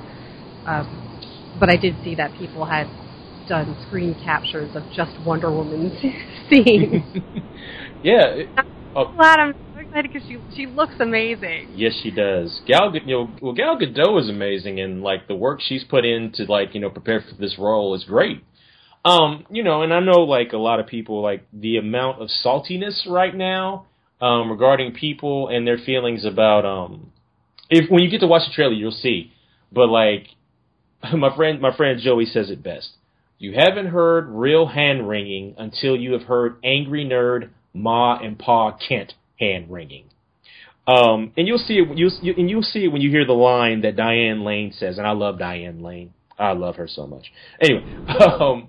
[0.65, 2.87] um, but I did see that people had
[3.51, 5.91] done screen captures of just Wonder Woman's
[6.49, 7.03] scenes.
[8.03, 8.43] yeah.
[8.55, 9.11] I'm oh.
[9.11, 11.73] glad I'm so excited because she she looks amazing.
[11.75, 12.61] Yes, she does.
[12.65, 16.31] Gal, you know, well, Gal Gadot is amazing, and like the work she's put in
[16.35, 18.41] to like you know prepare for this role is great.
[19.03, 22.29] Um, you know, and I know like a lot of people like the amount of
[22.45, 23.87] saltiness right now
[24.21, 27.11] um, regarding people and their feelings about um,
[27.69, 29.33] if when you get to watch the trailer, you'll see.
[29.73, 30.27] But like
[31.13, 32.91] my friend, my friend Joey says it best.
[33.41, 38.77] You haven't heard real hand wringing until you have heard angry nerd Ma and Pa
[38.77, 40.05] Kent hand wringing.
[40.85, 41.97] Um, and you'll see it.
[41.97, 44.99] You, you and you'll see it when you hear the line that Diane Lane says.
[44.99, 46.13] And I love Diane Lane.
[46.37, 47.31] I love her so much.
[47.59, 47.83] Anyway,
[48.19, 48.67] um,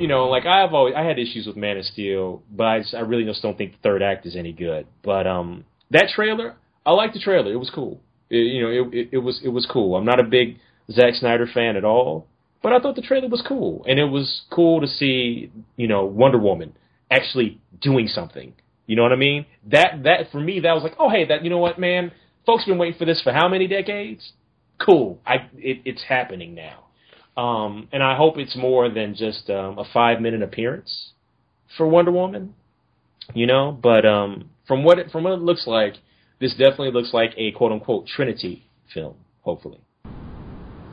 [0.00, 2.94] you know, like I've always I had issues with Man of Steel, but I, just,
[2.94, 4.88] I really just don't think the third act is any good.
[5.04, 7.52] But um, that trailer, I liked the trailer.
[7.52, 8.00] It was cool.
[8.30, 9.94] It, you know, it, it, it was it was cool.
[9.94, 10.56] I'm not a big
[10.90, 12.26] Zack Snyder fan at all,
[12.62, 16.04] but I thought the trailer was cool, and it was cool to see you know
[16.04, 16.74] Wonder Woman
[17.10, 18.54] actually doing something.
[18.86, 19.46] You know what I mean?
[19.70, 22.12] That that for me that was like, oh hey, that you know what, man,
[22.46, 24.32] folks been waiting for this for how many decades?
[24.78, 26.86] Cool, I it, it's happening now,
[27.40, 31.10] um, and I hope it's more than just um, a five minute appearance
[31.76, 32.54] for Wonder Woman.
[33.34, 35.94] You know, but um, from what it, from what it looks like,
[36.40, 39.14] this definitely looks like a quote unquote Trinity film.
[39.42, 39.80] Hopefully.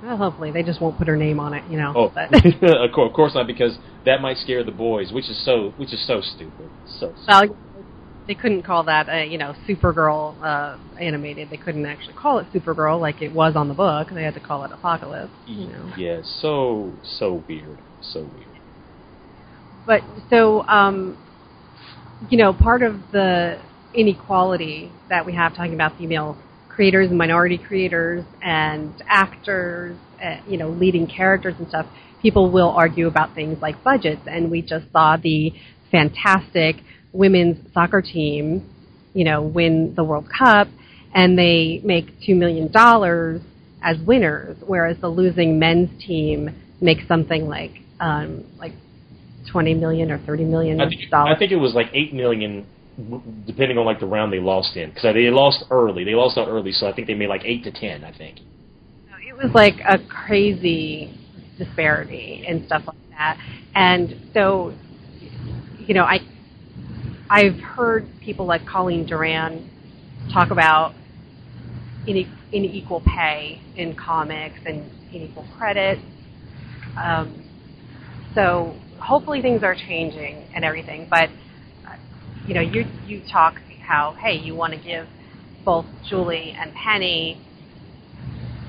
[0.07, 1.93] Well, hopefully they just won't put her name on it, you know.
[1.93, 2.13] Oh,
[3.05, 6.21] of course not, because that might scare the boys, which is so which is so
[6.21, 6.69] stupid.
[6.99, 7.13] So.
[7.23, 7.27] Stupid.
[7.27, 7.83] Well,
[8.25, 11.49] they couldn't call that, uh, you know, Supergirl uh, animated.
[11.49, 14.07] They couldn't actually call it Supergirl like it was on the book.
[14.13, 15.31] They had to call it Apocalypse.
[15.45, 15.91] You know.
[15.97, 18.47] Yeah, so so weird, so weird.
[19.85, 21.17] But so, um,
[22.29, 23.59] you know, part of the
[23.93, 26.37] inequality that we have talking about female
[26.77, 31.87] creators and minority creators and actors, uh, you know, leading characters and stuff,
[32.21, 34.21] people will argue about things like budgets.
[34.27, 35.51] And we just saw the
[35.91, 36.75] fantastic
[37.11, 38.69] women's soccer team,
[39.15, 40.67] you know, win the World Cup,
[41.15, 43.41] and they make two million dollars
[43.83, 48.73] as winners, whereas the losing men's team makes something like um, like
[49.51, 51.33] twenty million or thirty million dollars.
[51.35, 52.67] I think it was like eight million
[53.45, 56.03] depending on like the round they lost in because they lost early.
[56.03, 58.03] They lost out early, so I think they made like eight to ten.
[58.03, 58.39] I think
[59.27, 61.15] it was like a crazy
[61.57, 63.37] disparity and stuff like that.
[63.75, 64.73] And so,
[65.79, 66.19] you know, I
[67.29, 69.69] I've heard people like Colleen Doran
[70.33, 70.95] talk about
[72.07, 75.99] unequal pay in comics and unequal credit.
[76.97, 77.43] Um,
[78.33, 81.29] so hopefully things are changing and everything, but
[82.47, 85.07] you know, you you talk how hey, you want to give
[85.63, 87.41] both Julie and Penny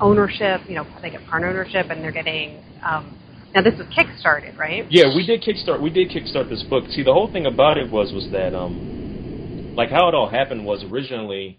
[0.01, 0.61] ownership.
[0.69, 2.63] You know, they get part ownership, and they're getting.
[2.85, 3.19] Um,
[3.55, 4.87] now this was kickstarted, right?
[4.91, 5.81] Yeah, we did kickstart.
[5.81, 6.85] We did kickstart this book.
[6.91, 10.65] See, the whole thing about it was was that um, like how it all happened
[10.65, 11.59] was originally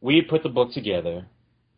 [0.00, 1.26] we put the book together,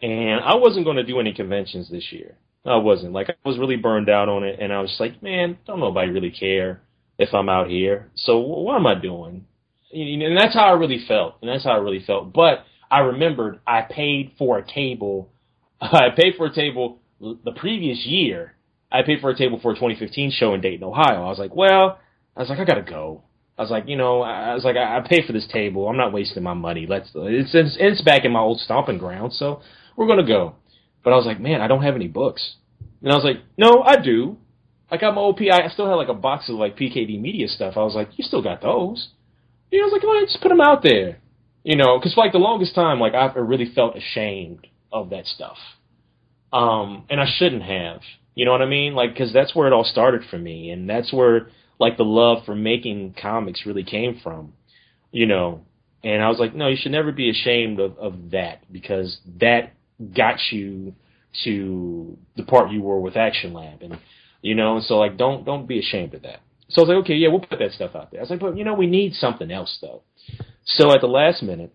[0.01, 2.37] and I wasn't going to do any conventions this year.
[2.65, 3.13] I wasn't.
[3.13, 6.11] Like I was really burned out on it, and I was like, man, don't nobody
[6.11, 6.81] really care
[7.19, 8.11] if I'm out here.
[8.15, 9.47] So what am I doing?
[9.95, 12.33] And that's how I really felt, and that's how I really felt.
[12.33, 15.31] But I remembered I paid for a table.
[15.81, 18.55] I paid for a table the previous year.
[18.91, 21.25] I paid for a table for a 2015 show in Dayton, Ohio.
[21.25, 21.99] I was like, well,
[22.37, 23.23] I was like, I gotta go.
[23.59, 25.89] I was like, you know, I was like, I, pay for this table.
[25.89, 26.87] I'm not wasting my money.
[26.87, 27.11] Let's.
[27.15, 29.63] It's, it's it's back in my old stomping ground, so
[29.97, 30.57] we're gonna go.
[31.03, 32.57] But I was like, man, I don't have any books.
[33.03, 34.39] And I was like, no, I do.
[34.91, 35.41] I got my OP.
[35.41, 37.75] I still had like a box of like PKD Media stuff.
[37.77, 39.09] I was like, you still got those?
[39.71, 41.19] You know, I was like, come on, just put them out there.
[41.65, 45.27] You know, because for like the longest time, like I really felt ashamed of that
[45.27, 45.57] stuff.
[46.53, 48.01] Um, and I shouldn't have.
[48.35, 48.95] You know what I mean?
[48.95, 51.49] Like, because that's where it all started for me, and that's where
[51.79, 54.53] like the love for making comics really came from.
[55.11, 55.63] You know,
[56.03, 59.73] and I was like, no, you should never be ashamed of, of that because that
[60.15, 60.95] got you
[61.45, 63.99] to the part you were with Action Lab, and
[64.43, 66.41] you know, and so like, don't don't be ashamed of that.
[66.75, 68.21] So I was like, okay, yeah, we'll put that stuff out there.
[68.21, 70.03] I was like, but you know, we need something else though.
[70.65, 71.73] So at the last minute,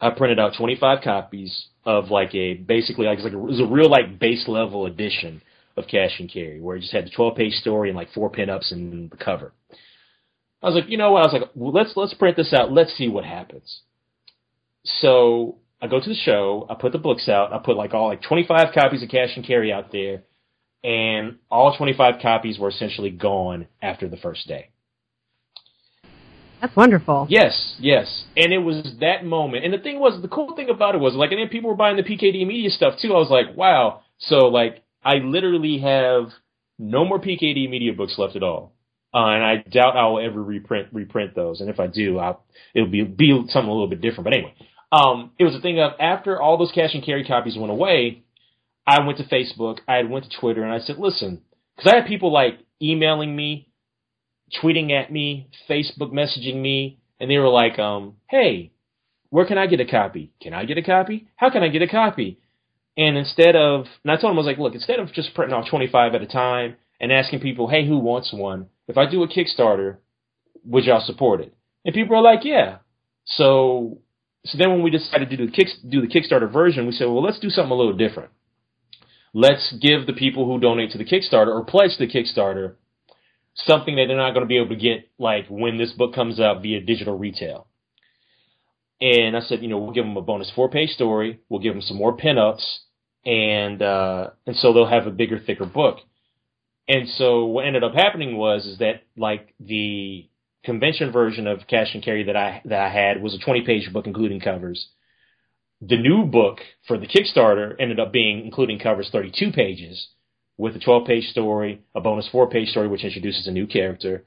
[0.00, 4.18] I printed out 25 copies of like a basically like, it was a real like
[4.18, 5.42] base level edition
[5.76, 8.30] of Cash and Carry, where it just had the 12 page story and like four
[8.30, 9.52] pinups and the cover.
[10.62, 11.22] I was like, you know what?
[11.22, 12.72] I was like, well, let's let's print this out.
[12.72, 13.82] Let's see what happens.
[14.84, 16.66] So I go to the show.
[16.70, 17.52] I put the books out.
[17.52, 20.22] I put like all like 25 copies of Cash and Carry out there,
[20.84, 24.70] and all 25 copies were essentially gone after the first day.
[26.60, 27.26] That's wonderful.
[27.28, 28.24] Yes, yes.
[28.36, 29.64] And it was that moment.
[29.64, 31.76] And the thing was, the cool thing about it was, like, and then people were
[31.76, 33.12] buying the PKD Media stuff too.
[33.12, 34.02] I was like, wow.
[34.18, 36.30] So, like, I literally have
[36.78, 38.72] no more PKD Media books left at all.
[39.14, 41.60] Uh, and I doubt I will ever reprint reprint those.
[41.60, 44.24] And if I do, I'll, it'll be be something a little bit different.
[44.24, 44.54] But anyway,
[44.92, 48.24] um, it was a thing of after all those cash and carry copies went away,
[48.86, 51.42] I went to Facebook, I went to Twitter, and I said, listen,
[51.76, 53.68] because I had people like emailing me,
[54.62, 58.72] tweeting at me, Facebook messaging me, and they were like, um, hey,
[59.30, 60.32] where can I get a copy?
[60.40, 61.28] Can I get a copy?
[61.36, 62.38] How can I get a copy?
[62.96, 65.54] And instead of, and I told them, I was like, look, instead of just printing
[65.54, 68.66] off 25 at a time and asking people, hey, who wants one?
[68.88, 69.96] If I do a Kickstarter,
[70.64, 71.54] would y'all support it?
[71.84, 72.78] And people are like, yeah.
[73.26, 73.98] So,
[74.44, 77.06] so then when we decided to do the, kick, do the Kickstarter version, we said,
[77.06, 78.30] well, let's do something a little different.
[79.38, 82.76] Let's give the people who donate to the Kickstarter or pledge to the Kickstarter
[83.54, 86.40] something that they're not going to be able to get like when this book comes
[86.40, 87.66] out via digital retail.
[88.98, 91.40] And I said, you know, we'll give them a bonus four page story.
[91.50, 92.64] We'll give them some more pinups
[93.26, 95.98] and, uh, and so they'll have a bigger, thicker book.
[96.88, 100.30] And so what ended up happening was, is that like the
[100.64, 103.92] convention version of Cash and Carry that I, that I had was a 20 page
[103.92, 104.88] book including covers.
[105.80, 110.08] The new book for the Kickstarter ended up being including covers 32 pages
[110.56, 114.24] with a 12 page story, a bonus four page story which introduces a new character,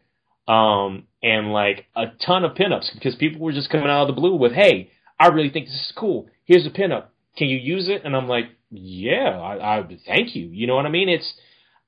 [0.48, 4.20] um, and like a ton of pinups because people were just coming out of the
[4.20, 6.30] blue with, "Hey, I really think this is cool.
[6.46, 7.08] Here's a pinup.
[7.36, 10.86] Can you use it?" And I'm like, "Yeah, I, I thank you." You know what
[10.86, 11.10] I mean?
[11.10, 11.34] It's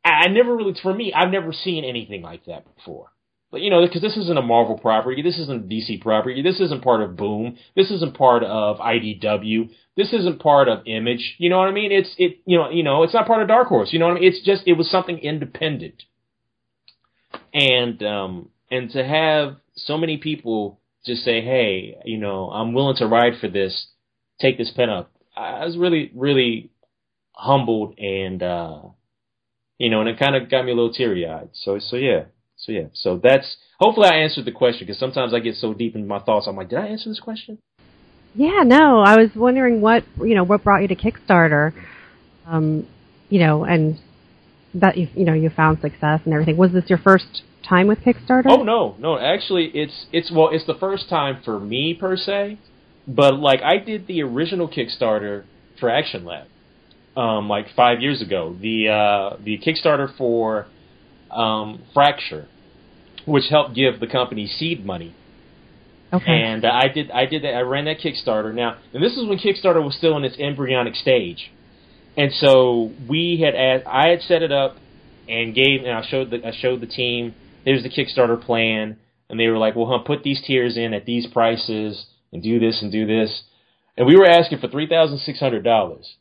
[0.04, 3.12] I, I never really, for me, I've never seen anything like that before.
[3.52, 6.60] But you know, because this isn't a Marvel property, this isn't a DC property, this
[6.62, 11.36] isn't part of Boom, this isn't part of IDW, this isn't part of Image.
[11.38, 11.92] You know what I mean?
[11.92, 13.92] It's it, you know, you know, it's not part of Dark Horse.
[13.92, 14.32] You know what I mean?
[14.32, 16.04] It's just it was something independent,
[17.54, 22.96] and um, and to have so many people just say, hey, you know, I'm willing
[22.98, 23.88] to ride for this,
[24.40, 25.12] take this pen up.
[25.36, 26.72] I was really, really
[27.34, 28.82] humbled and, uh,
[29.78, 31.50] you know, and it kind of got me a little teary eyed.
[31.54, 32.26] So, so yeah.
[32.62, 35.96] So yeah, so that's hopefully I answered the question because sometimes I get so deep
[35.96, 36.48] in my thoughts.
[36.48, 37.58] I'm like, did I answer this question?
[38.36, 39.02] Yeah, no.
[39.02, 41.74] I was wondering what you know what brought you to Kickstarter,
[42.46, 42.88] um,
[43.30, 44.00] you know, and
[44.76, 46.56] that you you know you found success and everything.
[46.56, 48.46] Was this your first time with Kickstarter?
[48.48, 49.18] Oh no, no.
[49.18, 52.60] Actually, it's it's well, it's the first time for me per se,
[53.08, 55.46] but like I did the original Kickstarter
[55.80, 56.48] for Action Lab,
[57.18, 58.56] um, like five years ago.
[58.60, 60.68] The uh, the Kickstarter for
[61.32, 62.48] um, Fracture,
[63.26, 65.16] which helped give the company seed money.
[66.14, 66.26] Okay.
[66.28, 68.54] And uh, I did I did that I ran that Kickstarter.
[68.54, 71.52] Now, and this is when Kickstarter was still in its embryonic stage.
[72.18, 74.76] And so we had asked, I had set it up
[75.30, 78.98] and gave and I showed the I showed the team here's the Kickstarter plan
[79.30, 82.60] and they were like, "Well, huh, put these tiers in at these prices and do
[82.60, 83.44] this and do this."
[83.98, 86.16] And we were asking for $3,600.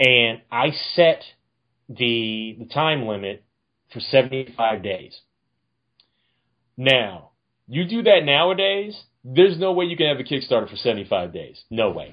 [0.00, 1.22] And I set
[1.88, 3.42] the the time limit
[3.92, 5.18] for 75 days.
[6.76, 7.30] Now,
[7.66, 11.62] you do that nowadays, there's no way you can have a Kickstarter for 75 days.
[11.70, 12.12] No way.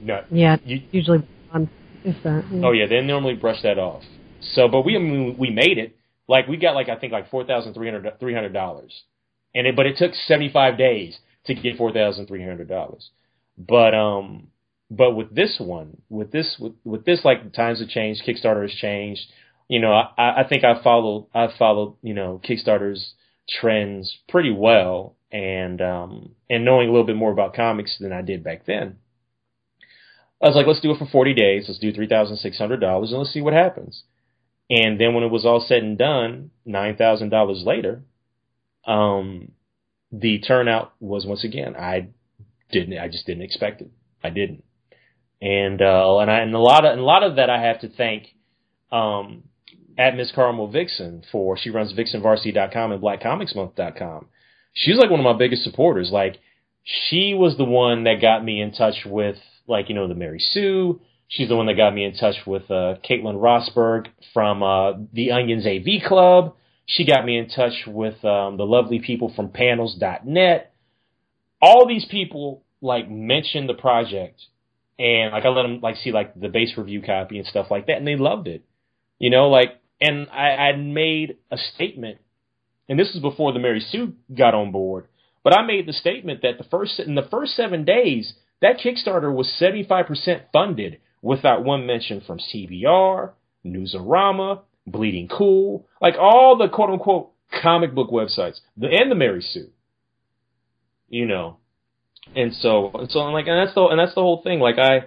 [0.00, 0.24] No.
[0.30, 1.68] Yeah, you, usually on
[2.04, 2.44] if that.
[2.50, 2.62] Yeah.
[2.64, 4.02] Oh yeah, they normally brush that off.
[4.40, 5.96] So, but we I mean, we made it.
[6.28, 9.02] Like we got like I think like four thousand three hundred three hundred dollars,
[9.54, 13.10] and it but it took 75 days to get four thousand three hundred dollars.
[13.56, 14.48] But um,
[14.90, 18.72] but with this one, with this with, with this like times have changed, Kickstarter has
[18.72, 19.22] changed
[19.68, 23.12] you know, I, I think I followed I followed you know Kickstarter's
[23.48, 28.22] trends pretty well, and um, and knowing a little bit more about comics than I
[28.22, 28.98] did back then,
[30.42, 31.64] I was like, let's do it for 40 days.
[31.66, 34.04] Let's do $3,600 and let's see what happens.
[34.70, 38.02] And then when it was all said and done, $9,000 later,
[38.86, 39.52] um,
[40.12, 42.08] the turnout was once again, I
[42.70, 43.90] didn't, I just didn't expect it.
[44.22, 44.64] I didn't.
[45.40, 47.80] And, uh, and I, and a lot of, and a lot of that I have
[47.80, 48.34] to thank,
[48.92, 49.44] um,
[49.98, 54.26] at Miss Carmel Vixen for, she runs vixenvarsity.com and blackcomicsmonth.com.
[54.72, 56.10] She's like one of my biggest supporters.
[56.12, 56.38] Like,
[56.84, 59.36] she was the one that got me in touch with,
[59.66, 61.00] like, you know, the Mary Sue.
[61.26, 65.32] She's the one that got me in touch with, uh, Caitlin Rosberg from, uh, the
[65.32, 66.54] Onions AV Club.
[66.86, 70.72] She got me in touch with, um, the lovely people from panels.net.
[71.60, 74.40] All these people, like, mentioned the project
[74.98, 77.86] and like I let them like see like the base review copy and stuff like
[77.86, 78.64] that, and they loved it.
[79.18, 82.18] You know, like, and I, made a statement,
[82.88, 85.08] and this was before the Mary Sue got on board,
[85.42, 89.34] but I made the statement that the first in the first seven days that Kickstarter
[89.34, 93.32] was seventy five percent funded without one mention from CBR,
[93.64, 97.32] Newsarama, Bleeding Cool, like all the quote unquote
[97.62, 99.68] comic book websites, the and the Mary Sue.
[101.08, 101.56] You know,
[102.36, 104.60] and so, and so I'm like, and that's the and that's the whole thing.
[104.60, 105.06] Like I,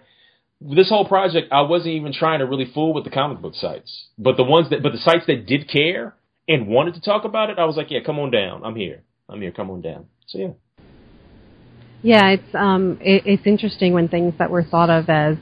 [0.61, 4.07] this whole project, I wasn't even trying to really fool with the comic book sites,
[4.17, 6.15] but the ones that, but the sites that did care
[6.47, 8.63] and wanted to talk about it, I was like, yeah, come on down.
[8.63, 9.01] I'm here.
[9.27, 9.51] I'm here.
[9.51, 10.05] Come on down.
[10.27, 10.49] So yeah.
[12.03, 15.37] Yeah, it's um, it, it's interesting when things that were thought of as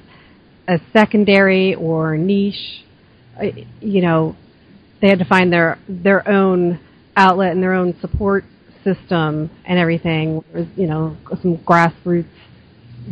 [0.68, 2.84] as secondary or niche,
[3.42, 3.46] uh,
[3.80, 4.36] you know,
[5.02, 6.80] they had to find their their own
[7.16, 8.44] outlet and their own support
[8.84, 12.26] system and everything was, you know, some grassroots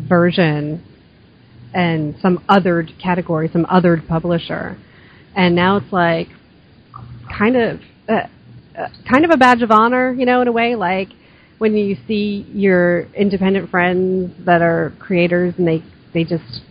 [0.08, 0.84] version
[1.74, 4.78] and some othered category, some othered publisher.
[5.36, 6.28] And now it's like
[7.38, 8.14] kind of uh,
[8.78, 11.10] uh, kind of a badge of honor, you know, in a way like
[11.58, 16.62] when you see your independent friends that are creators and they they just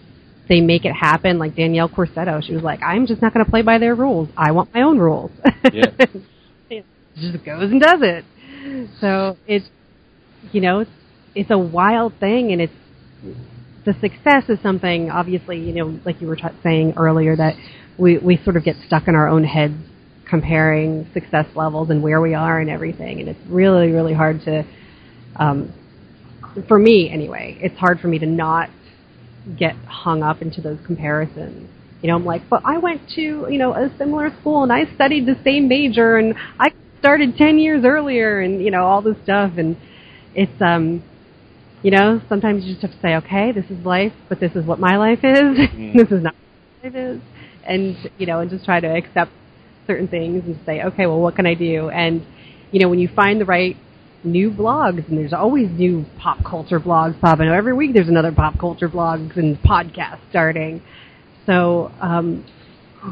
[0.49, 3.51] they make it happen like Danielle Corsetto she was like I'm just not going to
[3.51, 5.31] play by their rules I want my own rules
[5.73, 5.91] Yeah.
[7.17, 8.25] just goes and does it
[9.01, 9.67] so it's
[10.53, 10.91] you know it's
[11.35, 12.73] it's a wild thing and it's
[13.87, 17.55] the success is something obviously you know like you were t- saying earlier that
[17.99, 19.75] we we sort of get stuck in our own heads
[20.29, 23.21] comparing success levels and where we are and everything.
[23.21, 24.65] And it's really really hard to
[25.37, 25.73] um
[26.69, 28.69] for me anyway it's hard for me to not
[29.59, 31.71] get hung up into those comparisons.
[32.03, 34.85] You know i'm like but i went to you know a similar school and i
[34.95, 36.69] studied the same major and i
[36.99, 39.53] started 10 years earlier and you know all this stuff.
[39.59, 39.77] And
[40.35, 41.03] it's um
[41.83, 44.65] you know sometimes you just have to say okay this is life but this is
[44.65, 45.95] what my life is Mm.
[45.97, 46.35] this is not
[46.83, 47.23] what my life is
[47.65, 49.31] and you know and just try to accept
[49.87, 52.27] certain things and say okay well what can i do and
[52.73, 53.77] you know when you find the right
[54.25, 58.33] new blogs and there's always new pop culture blogs popping up every week there's another
[58.33, 60.83] pop culture blogs and podcast starting
[61.45, 62.45] so um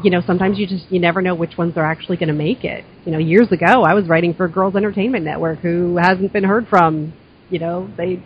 [0.03, 2.63] you know, sometimes you just you never know which ones are actually going to make
[2.65, 2.83] it.
[3.05, 6.43] You know, years ago I was writing for a Girls Entertainment Network, who hasn't been
[6.43, 7.13] heard from.
[7.49, 8.21] You know, they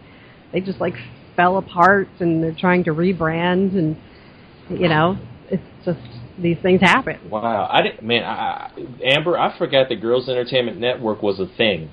[0.52, 0.96] they just like
[1.36, 3.98] fell apart, and they're trying to rebrand, and
[4.70, 5.18] you know,
[5.50, 6.00] it's just
[6.42, 7.20] these things happen.
[7.30, 8.72] Wow, I didn't, man, I, I-
[9.04, 11.92] Amber, I forgot the Girls Entertainment Network was a thing.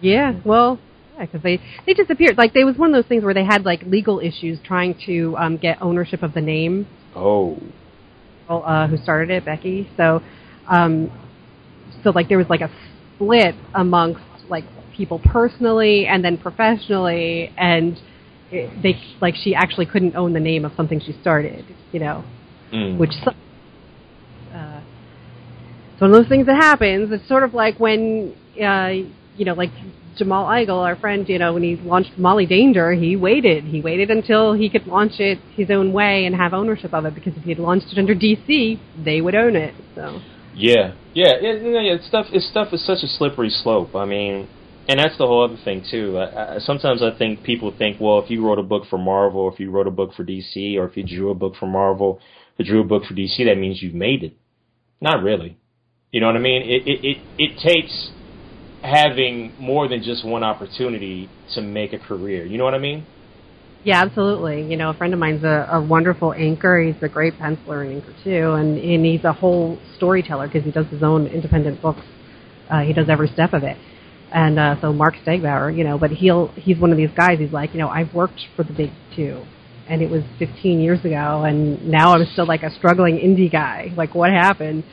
[0.00, 0.78] Yeah, well,
[1.16, 2.38] yeah, because they they disappeared.
[2.38, 5.36] Like they was one of those things where they had like legal issues trying to
[5.36, 6.86] um, get ownership of the name.
[7.14, 7.58] Oh,
[8.48, 9.88] uh, who started it, Becky.
[9.96, 10.22] So,
[10.68, 11.10] um,
[12.02, 12.70] so like there was like a
[13.14, 14.64] split amongst like
[15.00, 17.98] people personally and then professionally, and
[18.50, 22.22] it, they like she actually couldn't own the name of something she started, you know,
[22.72, 22.98] mm.
[22.98, 24.80] which uh,
[25.92, 27.10] it's one of those things that happens.
[27.12, 28.90] It's sort of like when uh,
[29.36, 29.70] you know, like
[30.16, 33.64] Jamal Igle, our friend, you know, when he launched Molly Danger, he waited.
[33.64, 37.14] He waited until he could launch it his own way and have ownership of it
[37.14, 39.74] because if he had launched it under DC, they would own it.
[39.94, 40.20] So
[40.54, 41.94] Yeah, yeah, it, yeah, yeah.
[41.94, 42.26] It's stuff.
[42.32, 43.94] It's stuff is such a slippery slope.
[43.94, 44.48] I mean,
[44.90, 46.18] and that's the whole other thing too.
[46.18, 49.48] I, I, sometimes I think people think, well, if you wrote a book for Marvel,
[49.52, 52.18] if you wrote a book for DC, or if you drew a book for Marvel,
[52.58, 54.36] or drew a book for DC, that means you've made it.
[55.00, 55.56] Not really.
[56.10, 56.62] You know what I mean?
[56.62, 58.10] It it it, it takes
[58.82, 62.44] having more than just one opportunity to make a career.
[62.44, 63.06] You know what I mean?
[63.84, 64.68] Yeah, absolutely.
[64.68, 66.82] You know, a friend of mine's a, a wonderful anchor.
[66.82, 70.72] He's a great penciler and inker too, and and he's a whole storyteller because he
[70.72, 72.02] does his own independent books.
[72.68, 73.76] Uh, he does every step of it.
[74.32, 77.38] And uh, so Mark Stegbauer, you know, but he'll he's one of these guys.
[77.38, 79.42] He's like, you know, I've worked for the big two,
[79.88, 83.92] and it was 15 years ago, and now I'm still like a struggling indie guy.
[83.96, 84.84] Like, what happened?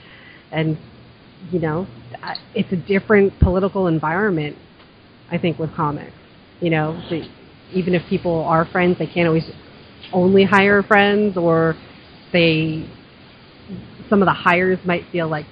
[0.51, 0.77] And
[1.51, 1.85] you know,
[2.55, 4.57] it's a different political environment
[5.29, 6.13] I think with comics.
[6.59, 7.27] You know, the,
[7.73, 9.49] even if people are friends, they can't always
[10.13, 11.75] only hire friends, or
[12.33, 12.89] they
[14.09, 15.45] some of the hires might feel like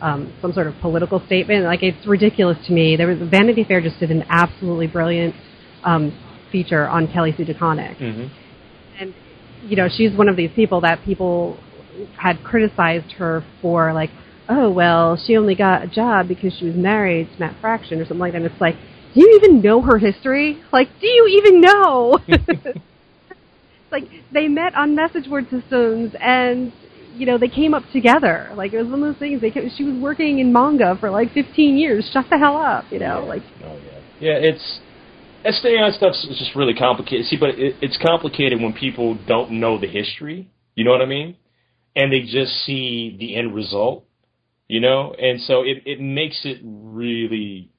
[0.00, 1.64] um, some sort of political statement.
[1.64, 2.96] Like it's ridiculous to me.
[2.96, 5.34] There was Vanity Fair just did an absolutely brilliant
[5.84, 6.18] um,
[6.50, 8.34] feature on Kelly Sue DeConnick, Mm-hmm.
[9.00, 9.14] and
[9.62, 11.58] you know she's one of these people that people
[12.16, 14.10] had criticized her for like,
[14.48, 18.04] oh well, she only got a job because she was married to Matt Fraction or
[18.04, 18.42] something like that.
[18.42, 18.74] And it's like,
[19.14, 20.60] do you even know her history?
[20.72, 22.18] Like, do you even know?
[23.92, 26.72] like they met on message board systems and
[27.14, 28.50] you know they came up together.
[28.56, 29.40] Like it was one of those things.
[29.40, 32.08] They kept, she was working in manga for like 15 years.
[32.12, 33.24] Shut the hell up, you know?
[33.26, 34.00] Like Oh yeah.
[34.20, 34.80] Yeah, it's
[35.44, 37.26] SDI stuff's just really complicated.
[37.26, 40.50] See, but it, it's complicated when people don't know the history.
[40.74, 41.36] You know what I mean?
[41.94, 44.04] And they just see the end result.
[44.66, 47.70] You know, and so it it makes it really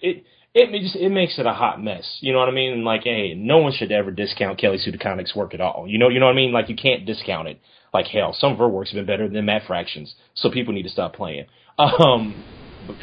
[0.00, 0.24] it.
[0.56, 2.72] It just it makes it a hot mess, you know what I mean?
[2.72, 5.86] And like, hey, no one should ever discount Kelly Sue DeConnick's work at all.
[5.88, 6.52] You know, you know what I mean?
[6.52, 7.60] Like, you can't discount it.
[7.94, 10.88] Like hell, some of her work's been better than Matt Fraction's, so people need to
[10.88, 11.46] stop playing.
[11.78, 12.44] Um,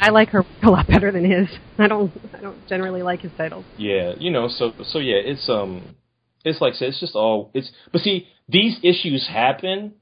[0.00, 1.48] I like her a lot better than his.
[1.78, 3.64] I don't I don't generally like his titles.
[3.78, 5.96] Yeah, you know, so so yeah, it's um,
[6.44, 7.70] it's like I said, it's just all it's.
[7.90, 9.94] But see, these issues happen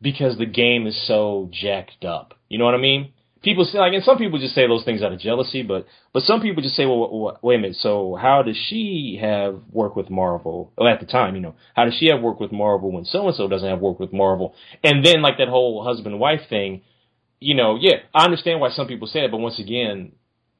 [0.00, 2.34] because the game is so jacked up.
[2.48, 3.12] You know what I mean?
[3.46, 6.24] People say like, and some people just say those things out of jealousy, but but
[6.24, 10.10] some people just say, well, wait a minute, so how does she have work with
[10.10, 10.72] Marvel?
[10.76, 13.28] Well, at the time, you know, how does she have work with Marvel when so
[13.28, 14.52] and so doesn't have work with Marvel?
[14.82, 16.82] And then like that whole husband wife thing,
[17.38, 20.10] you know, yeah, I understand why some people say it, but once again,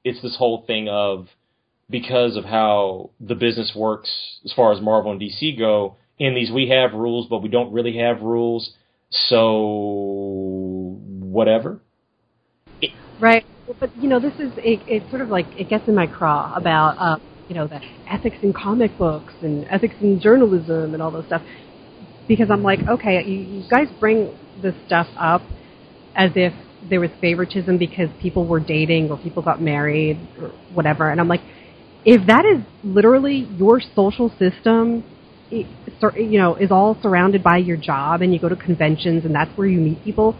[0.04, 1.26] it's this whole thing of
[1.90, 5.96] because of how the business works as far as Marvel and DC go.
[6.20, 8.74] In these, we have rules, but we don't really have rules.
[9.10, 11.80] So whatever.
[13.20, 13.44] Right.
[13.80, 16.54] But you know, this is it, it's sort of like it gets in my craw
[16.54, 17.18] about uh,
[17.48, 21.42] you know the ethics in comic books and ethics in journalism and all those stuff.
[22.28, 25.42] Because I'm like, okay, you, you guys bring this stuff up
[26.14, 26.52] as if
[26.88, 31.28] there was favoritism because people were dating or people got married or whatever, and I'm
[31.28, 31.42] like,
[32.04, 35.04] if that is literally your social system,
[35.50, 39.50] you know, is all surrounded by your job, and you go to conventions and that's
[39.56, 40.36] where you meet people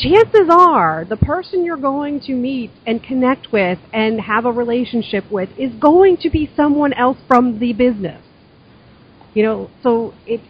[0.00, 5.24] chances are the person you're going to meet and connect with and have a relationship
[5.30, 8.22] with is going to be someone else from the business.
[9.34, 10.40] You know, so it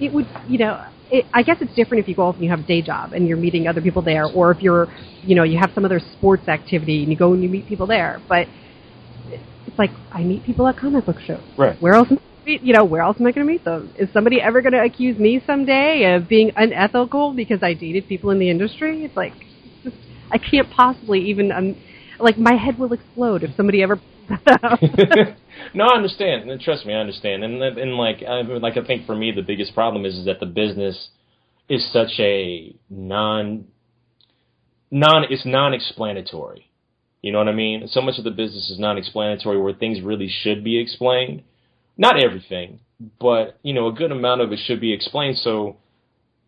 [0.00, 2.50] it would you know it, I guess it's different if you go off and you
[2.50, 4.88] have a day job and you're meeting other people there, or if you're
[5.22, 7.86] you know you have some other sports activity and you go and you meet people
[7.86, 8.20] there.
[8.28, 8.46] But
[9.66, 11.42] it's like I meet people at comic book shows.
[11.56, 11.80] Right.
[11.80, 12.08] Where else?
[12.62, 13.92] You know, where else am I going to meet them?
[13.98, 18.30] Is somebody ever going to accuse me someday of being unethical because I dated people
[18.30, 19.04] in the industry?
[19.04, 19.32] It's like,
[20.30, 21.76] I can't possibly even, um,
[22.18, 24.00] like, my head will explode if somebody ever.
[25.74, 26.50] no, I understand.
[26.50, 27.42] And trust me, I understand.
[27.42, 30.38] And and like I like I think for me the biggest problem is, is that
[30.38, 31.08] the business
[31.68, 33.64] is such a non
[34.90, 36.70] non it's non-explanatory.
[37.22, 37.86] You know what I mean?
[37.88, 41.42] So much of the business is non-explanatory where things really should be explained.
[42.00, 42.80] Not everything,
[43.20, 45.76] but you know, a good amount of it should be explained so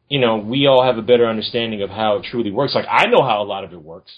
[0.08, 2.74] you know, we all have a better understanding of how it truly works.
[2.74, 4.12] Like I know how a lot of it works.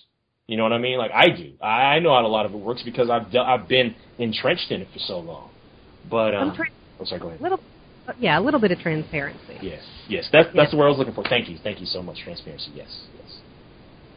[0.49, 0.97] You know what I mean?
[0.99, 1.53] Like I do.
[1.63, 4.81] I know how a lot of it works because I've de- I've been entrenched in
[4.83, 5.51] it for so long.
[6.11, 7.41] But um, I'm trying- oh, sorry, go ahead.
[7.41, 7.61] little,
[8.19, 9.59] yeah, a little bit of transparency.
[9.63, 10.71] Yes, yes, that's that's Yeah.
[10.73, 11.25] the word I was looking for.
[11.25, 12.19] Thank you, thank you so much.
[12.25, 12.71] Transparency.
[12.75, 12.91] Yes.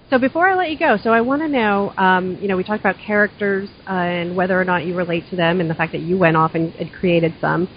[0.10, 2.64] So before I let you go, so I want to know, um, you know, we
[2.64, 5.91] talked about characters uh, and whether or not you relate to them, and the fact
[5.91, 7.68] that you went off and, and created some.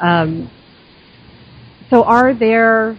[0.00, 0.50] Um,
[1.90, 2.98] so are there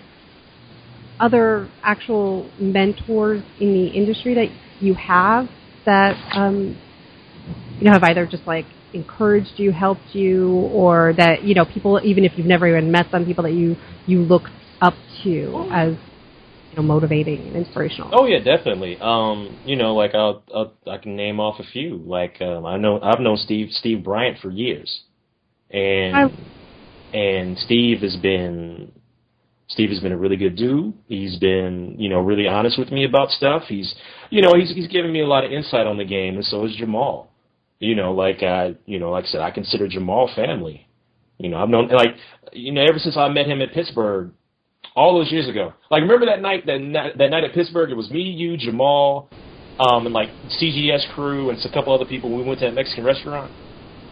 [1.20, 4.50] other actual mentors in the industry that
[4.80, 5.48] you have
[5.86, 6.80] that um,
[7.80, 12.00] you know have either just like encouraged you, helped you, or that you know people
[12.04, 14.44] even if you've never even met them, people that you you look
[14.80, 14.94] up
[15.24, 16.09] to as you
[16.82, 18.10] know motivating and inspirational.
[18.14, 18.98] Oh yeah, definitely.
[19.00, 21.98] Um, you know, like I'll, I'll I can name off a few.
[21.98, 25.02] Like um, I know I've known Steve Steve Bryant for years,
[25.72, 26.32] and I-
[27.12, 28.92] and Steve has been
[29.68, 30.94] Steve has been a really good dude.
[31.08, 33.64] He's been you know really honest with me about stuff.
[33.68, 33.94] He's
[34.30, 36.66] you know he's he's given me a lot of insight on the game, and so
[36.66, 37.32] is Jamal.
[37.80, 40.88] You know, like I you know like I said, I consider Jamal family.
[41.38, 42.16] You know, I've known like
[42.52, 44.32] you know ever since I met him at Pittsburgh
[44.96, 45.74] all those years ago.
[45.92, 47.90] Like remember that night that night, that night at Pittsburgh?
[47.92, 49.30] It was me, you, Jamal,
[49.80, 50.30] um, and like
[50.62, 52.36] CGS crew and a couple other people.
[52.36, 53.52] We went to that Mexican restaurant.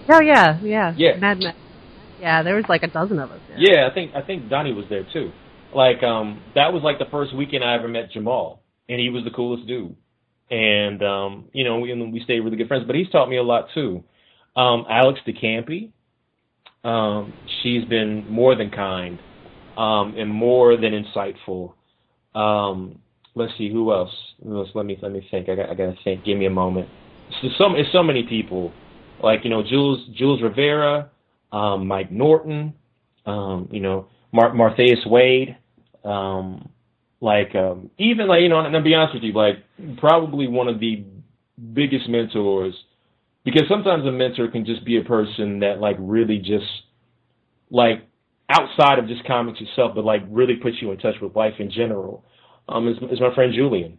[0.09, 1.17] Oh yeah, yeah, Yeah.
[1.17, 1.55] Mad Men.
[2.21, 3.39] Yeah, there was like a dozen of us.
[3.47, 3.57] There.
[3.59, 5.31] Yeah, I think I think Donnie was there too.
[5.75, 9.23] Like um, that was like the first weekend I ever met Jamal, and he was
[9.23, 9.95] the coolest dude.
[10.49, 12.85] and um, you know, we we stayed really good friends.
[12.87, 14.03] But he's taught me a lot too.
[14.55, 15.91] Um, Alex de Campi,
[16.83, 19.19] um, she's been more than kind
[19.77, 21.73] um, and more than insightful.
[22.35, 22.99] Um,
[23.35, 24.11] let's see who else.
[24.43, 25.47] Let me let me think.
[25.49, 26.25] I got I got to think.
[26.25, 26.89] Give me a moment.
[27.41, 28.73] So some it's so many people,
[29.23, 31.09] like you know Jules Jules Rivera,
[31.51, 32.73] um, Mike Norton,
[33.25, 35.57] um, you know Mar- Martheus Wade,
[36.03, 36.69] um,
[37.21, 39.57] like um, even like you know, and to be honest with you, like
[39.97, 41.05] probably one of the
[41.73, 42.73] biggest mentors,
[43.45, 46.65] because sometimes a mentor can just be a person that like really just
[47.69, 48.07] like
[48.49, 51.71] outside of just comics itself, but like really puts you in touch with life in
[51.71, 52.23] general.
[52.69, 53.97] Um, is, is my friend Julian.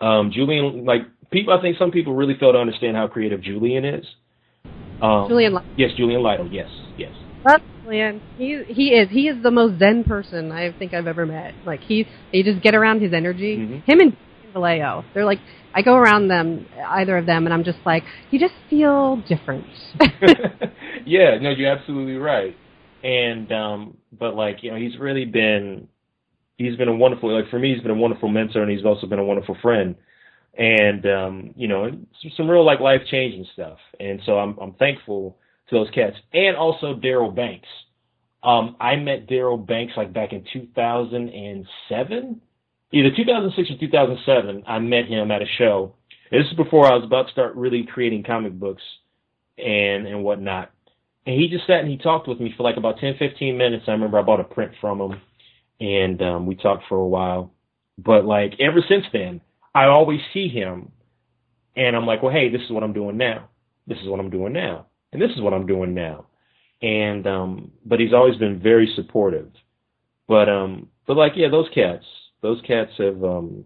[0.00, 3.84] Um, Julian, like people, I think some people really fail to understand how creative Julian
[3.84, 4.06] is.
[5.02, 5.58] Um, Julian.
[5.76, 6.48] Yes, Julian Lytle.
[6.50, 7.12] Yes, yes.
[7.84, 8.22] Julian.
[8.38, 11.52] He he is he is the most zen person I think I've ever met.
[11.66, 13.58] Like he you just get around his energy.
[13.58, 13.84] Mhm.
[13.84, 14.16] Him and
[14.54, 15.40] Vallejo, they're like
[15.74, 19.66] I go around them, either of them, and I'm just like, you just feel different.
[21.04, 22.56] yeah, no, you're absolutely right.
[23.04, 25.88] And um but like, you know, he's really been
[26.56, 29.06] he's been a wonderful like for me he's been a wonderful mentor and he's also
[29.06, 29.94] been a wonderful friend.
[30.56, 31.90] And um, you know,
[32.36, 33.78] some- real like life changing stuff.
[34.00, 35.36] And so I'm I'm thankful
[35.68, 36.16] to those cats.
[36.32, 37.68] And also Darryl Banks.
[38.42, 42.40] Um I met Darryl Banks like back in two thousand and seven.
[42.92, 45.94] Either two thousand six or two thousand seven, I met him at a show.
[46.30, 48.82] This is before I was about to start really creating comic books
[49.58, 50.70] and and whatnot.
[51.26, 53.84] And he just sat and he talked with me for like about 10, 15 minutes.
[53.88, 55.20] I remember I bought a print from him
[55.80, 57.52] and um, we talked for a while.
[57.96, 59.40] But like ever since then,
[59.74, 60.92] I always see him
[61.76, 63.48] and I'm like, well, hey, this is what I'm doing now.
[63.86, 64.86] This is what I'm doing now.
[65.12, 66.26] And this is what I'm doing now.
[66.82, 69.50] And, um, but he's always been very supportive.
[70.28, 72.04] But, um, but like, yeah, those cats,
[72.42, 73.64] those cats have, um,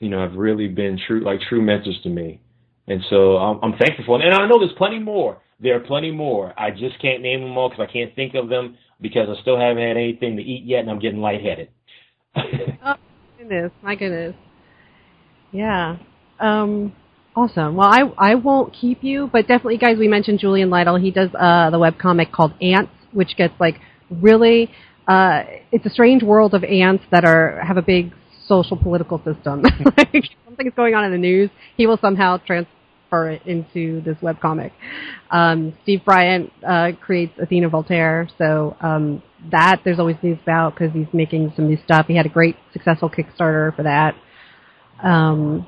[0.00, 2.40] you know, have really been true, like true mentors to me.
[2.86, 4.26] And so I'm, I'm thankful for them.
[4.26, 5.40] And I know there's plenty more.
[5.60, 6.54] There are plenty more.
[6.58, 9.58] I just can't name them all because I can't think of them because I still
[9.58, 11.70] haven't had anything to eat yet and I'm getting lightheaded.
[12.36, 12.94] oh
[13.38, 14.36] goodness, my goodness.
[15.50, 15.96] Yeah.
[16.38, 16.94] Um
[17.34, 17.74] awesome.
[17.74, 20.96] Well I I won't keep you, but definitely guys, we mentioned Julian Lytle.
[20.96, 23.80] He does uh the webcomic called Ants, which gets like
[24.10, 24.70] really
[25.08, 25.42] uh
[25.72, 28.12] it's a strange world of ants that are have a big
[28.46, 29.62] social political system.
[29.96, 32.70] like something's going on in the news, he will somehow transfer
[33.12, 34.72] into this webcomic.
[35.30, 40.92] Um Steve Bryant uh creates Athena Voltaire, so um that there's always news about because
[40.92, 42.06] he's making some new stuff.
[42.06, 44.14] He had a great successful Kickstarter for that.
[45.02, 45.66] Um,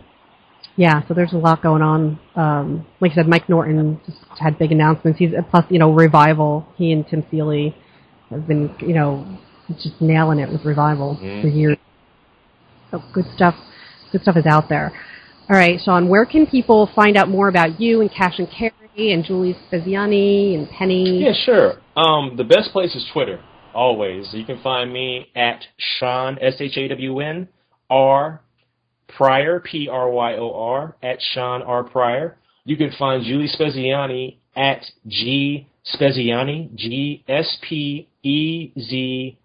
[0.76, 2.18] yeah, so there's a lot going on.
[2.34, 5.18] Um, like I said, Mike Norton just had big announcements.
[5.18, 6.66] He's plus, you know, Revival.
[6.76, 7.76] He and Tim Seeley
[8.30, 9.38] have been, you know,
[9.80, 11.43] just nailing it with Revival Mhm.
[11.43, 11.76] for years.
[12.91, 13.55] So good stuff.
[14.11, 14.93] Good stuff is out there.
[15.51, 18.72] All right, Shawn, where can people find out more about you and Cash and Carry
[18.96, 21.24] and Julie Speziani and Penny?
[21.24, 21.72] yeah, sure.
[21.96, 23.40] Um, the best place is Twitter,
[23.74, 24.28] always.
[24.32, 27.48] You can find me at Shawn, S-H-A-W-N,
[27.90, 28.40] R,
[29.09, 31.82] Pryor, P-R-Y-O-R, at Shawn R.
[31.82, 32.38] Pryor.
[32.64, 39.36] You can find Julie Speziani at G Speziani, G S P E Z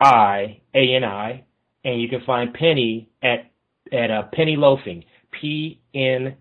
[0.00, 1.44] I A N I,
[1.84, 3.50] and you can find Penny at
[3.94, 5.04] at uh, Penny Loafing,
[5.40, 6.36] P N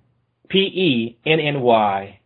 [0.50, 2.20] P E N N Y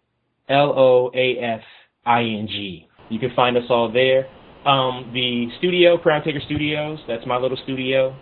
[0.50, 1.62] L O A F
[2.06, 2.88] I N G.
[3.10, 4.28] You can find us all there.
[4.66, 8.16] Um, the studio, Crown Taker Studios, that's my little studio.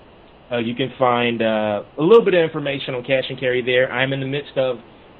[0.51, 3.91] Uh, you can find uh, a little bit of information on Cash and Carry there.
[3.91, 4.77] I'm in the midst of,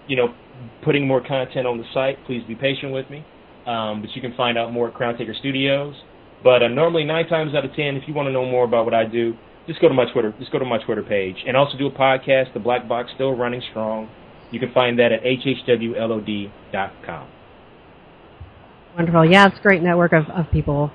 [0.07, 0.35] you know,
[0.83, 2.23] putting more content on the site.
[2.27, 3.25] Please be patient with me.
[3.65, 5.95] Um, but you can find out more at Crown Taker Studios.
[6.43, 8.85] But uh, normally, nine times out of ten, if you want to know more about
[8.85, 9.33] what I do,
[9.67, 10.33] just go to my Twitter.
[10.39, 12.53] Just go to my Twitter page, and also do a podcast.
[12.53, 14.09] The Black Box still running strong.
[14.51, 16.51] You can find that at hhwlod.com.
[18.95, 19.25] Wonderful.
[19.29, 20.91] Yeah, it's a great network of, of people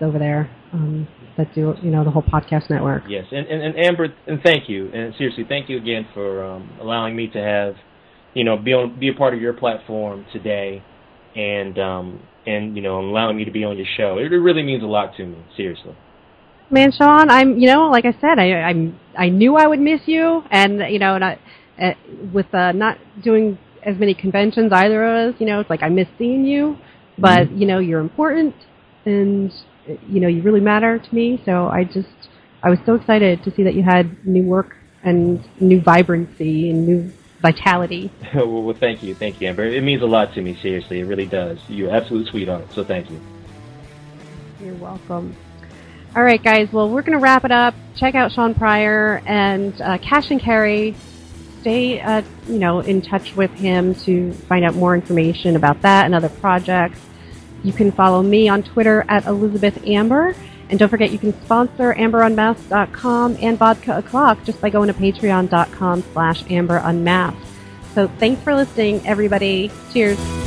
[0.00, 1.06] over there um,
[1.36, 3.04] that do, you know, the whole podcast network.
[3.08, 6.68] Yes, and, and, and Amber, and thank you, and seriously, thank you again for um,
[6.80, 7.74] allowing me to have,
[8.34, 10.82] you know, be on be a part of your platform today,
[11.36, 14.18] and um, and you know, allowing me to be on your show.
[14.18, 15.96] It really means a lot to me, seriously.
[16.70, 20.00] Man, Shawn, I'm, you know, like I said, I, I'm, I knew I would miss
[20.06, 21.38] you, and you know, and I,
[21.80, 21.94] uh,
[22.32, 25.88] with uh, not doing as many conventions either of us, you know, it's like I
[25.90, 26.76] miss seeing you,
[27.18, 28.54] but you know, you're important,
[29.04, 29.52] and
[29.88, 31.42] uh, you know, you really matter to me.
[31.44, 32.08] So I just,
[32.62, 34.74] I was so excited to see that you had new work
[35.04, 37.12] and new vibrancy and new
[37.42, 38.10] vitality.
[38.34, 39.64] well, well, thank you, thank you, Amber.
[39.64, 41.00] It means a lot to me, seriously.
[41.00, 41.58] It really does.
[41.68, 43.20] You're absolute sweetheart, so thank you.
[44.62, 45.36] You're welcome.
[46.16, 46.72] All right, guys.
[46.72, 47.74] Well, we're going to wrap it up.
[47.96, 50.94] Check out Shawn Pryor and uh, Cash and Carry.
[51.60, 56.04] stay, uh, you know, in touch with him to find out more information about that
[56.04, 57.00] and other projects.
[57.64, 60.36] You can follow me on Twitter at Elizabeth Amber.
[60.68, 66.02] And don't forget, you can sponsor AmberUnmasked.com and Vodka O'Clock just by going to patreon.com
[66.12, 67.44] slash AmberUnmasked.
[67.94, 69.70] So thanks for listening, everybody.
[69.92, 70.43] Cheers.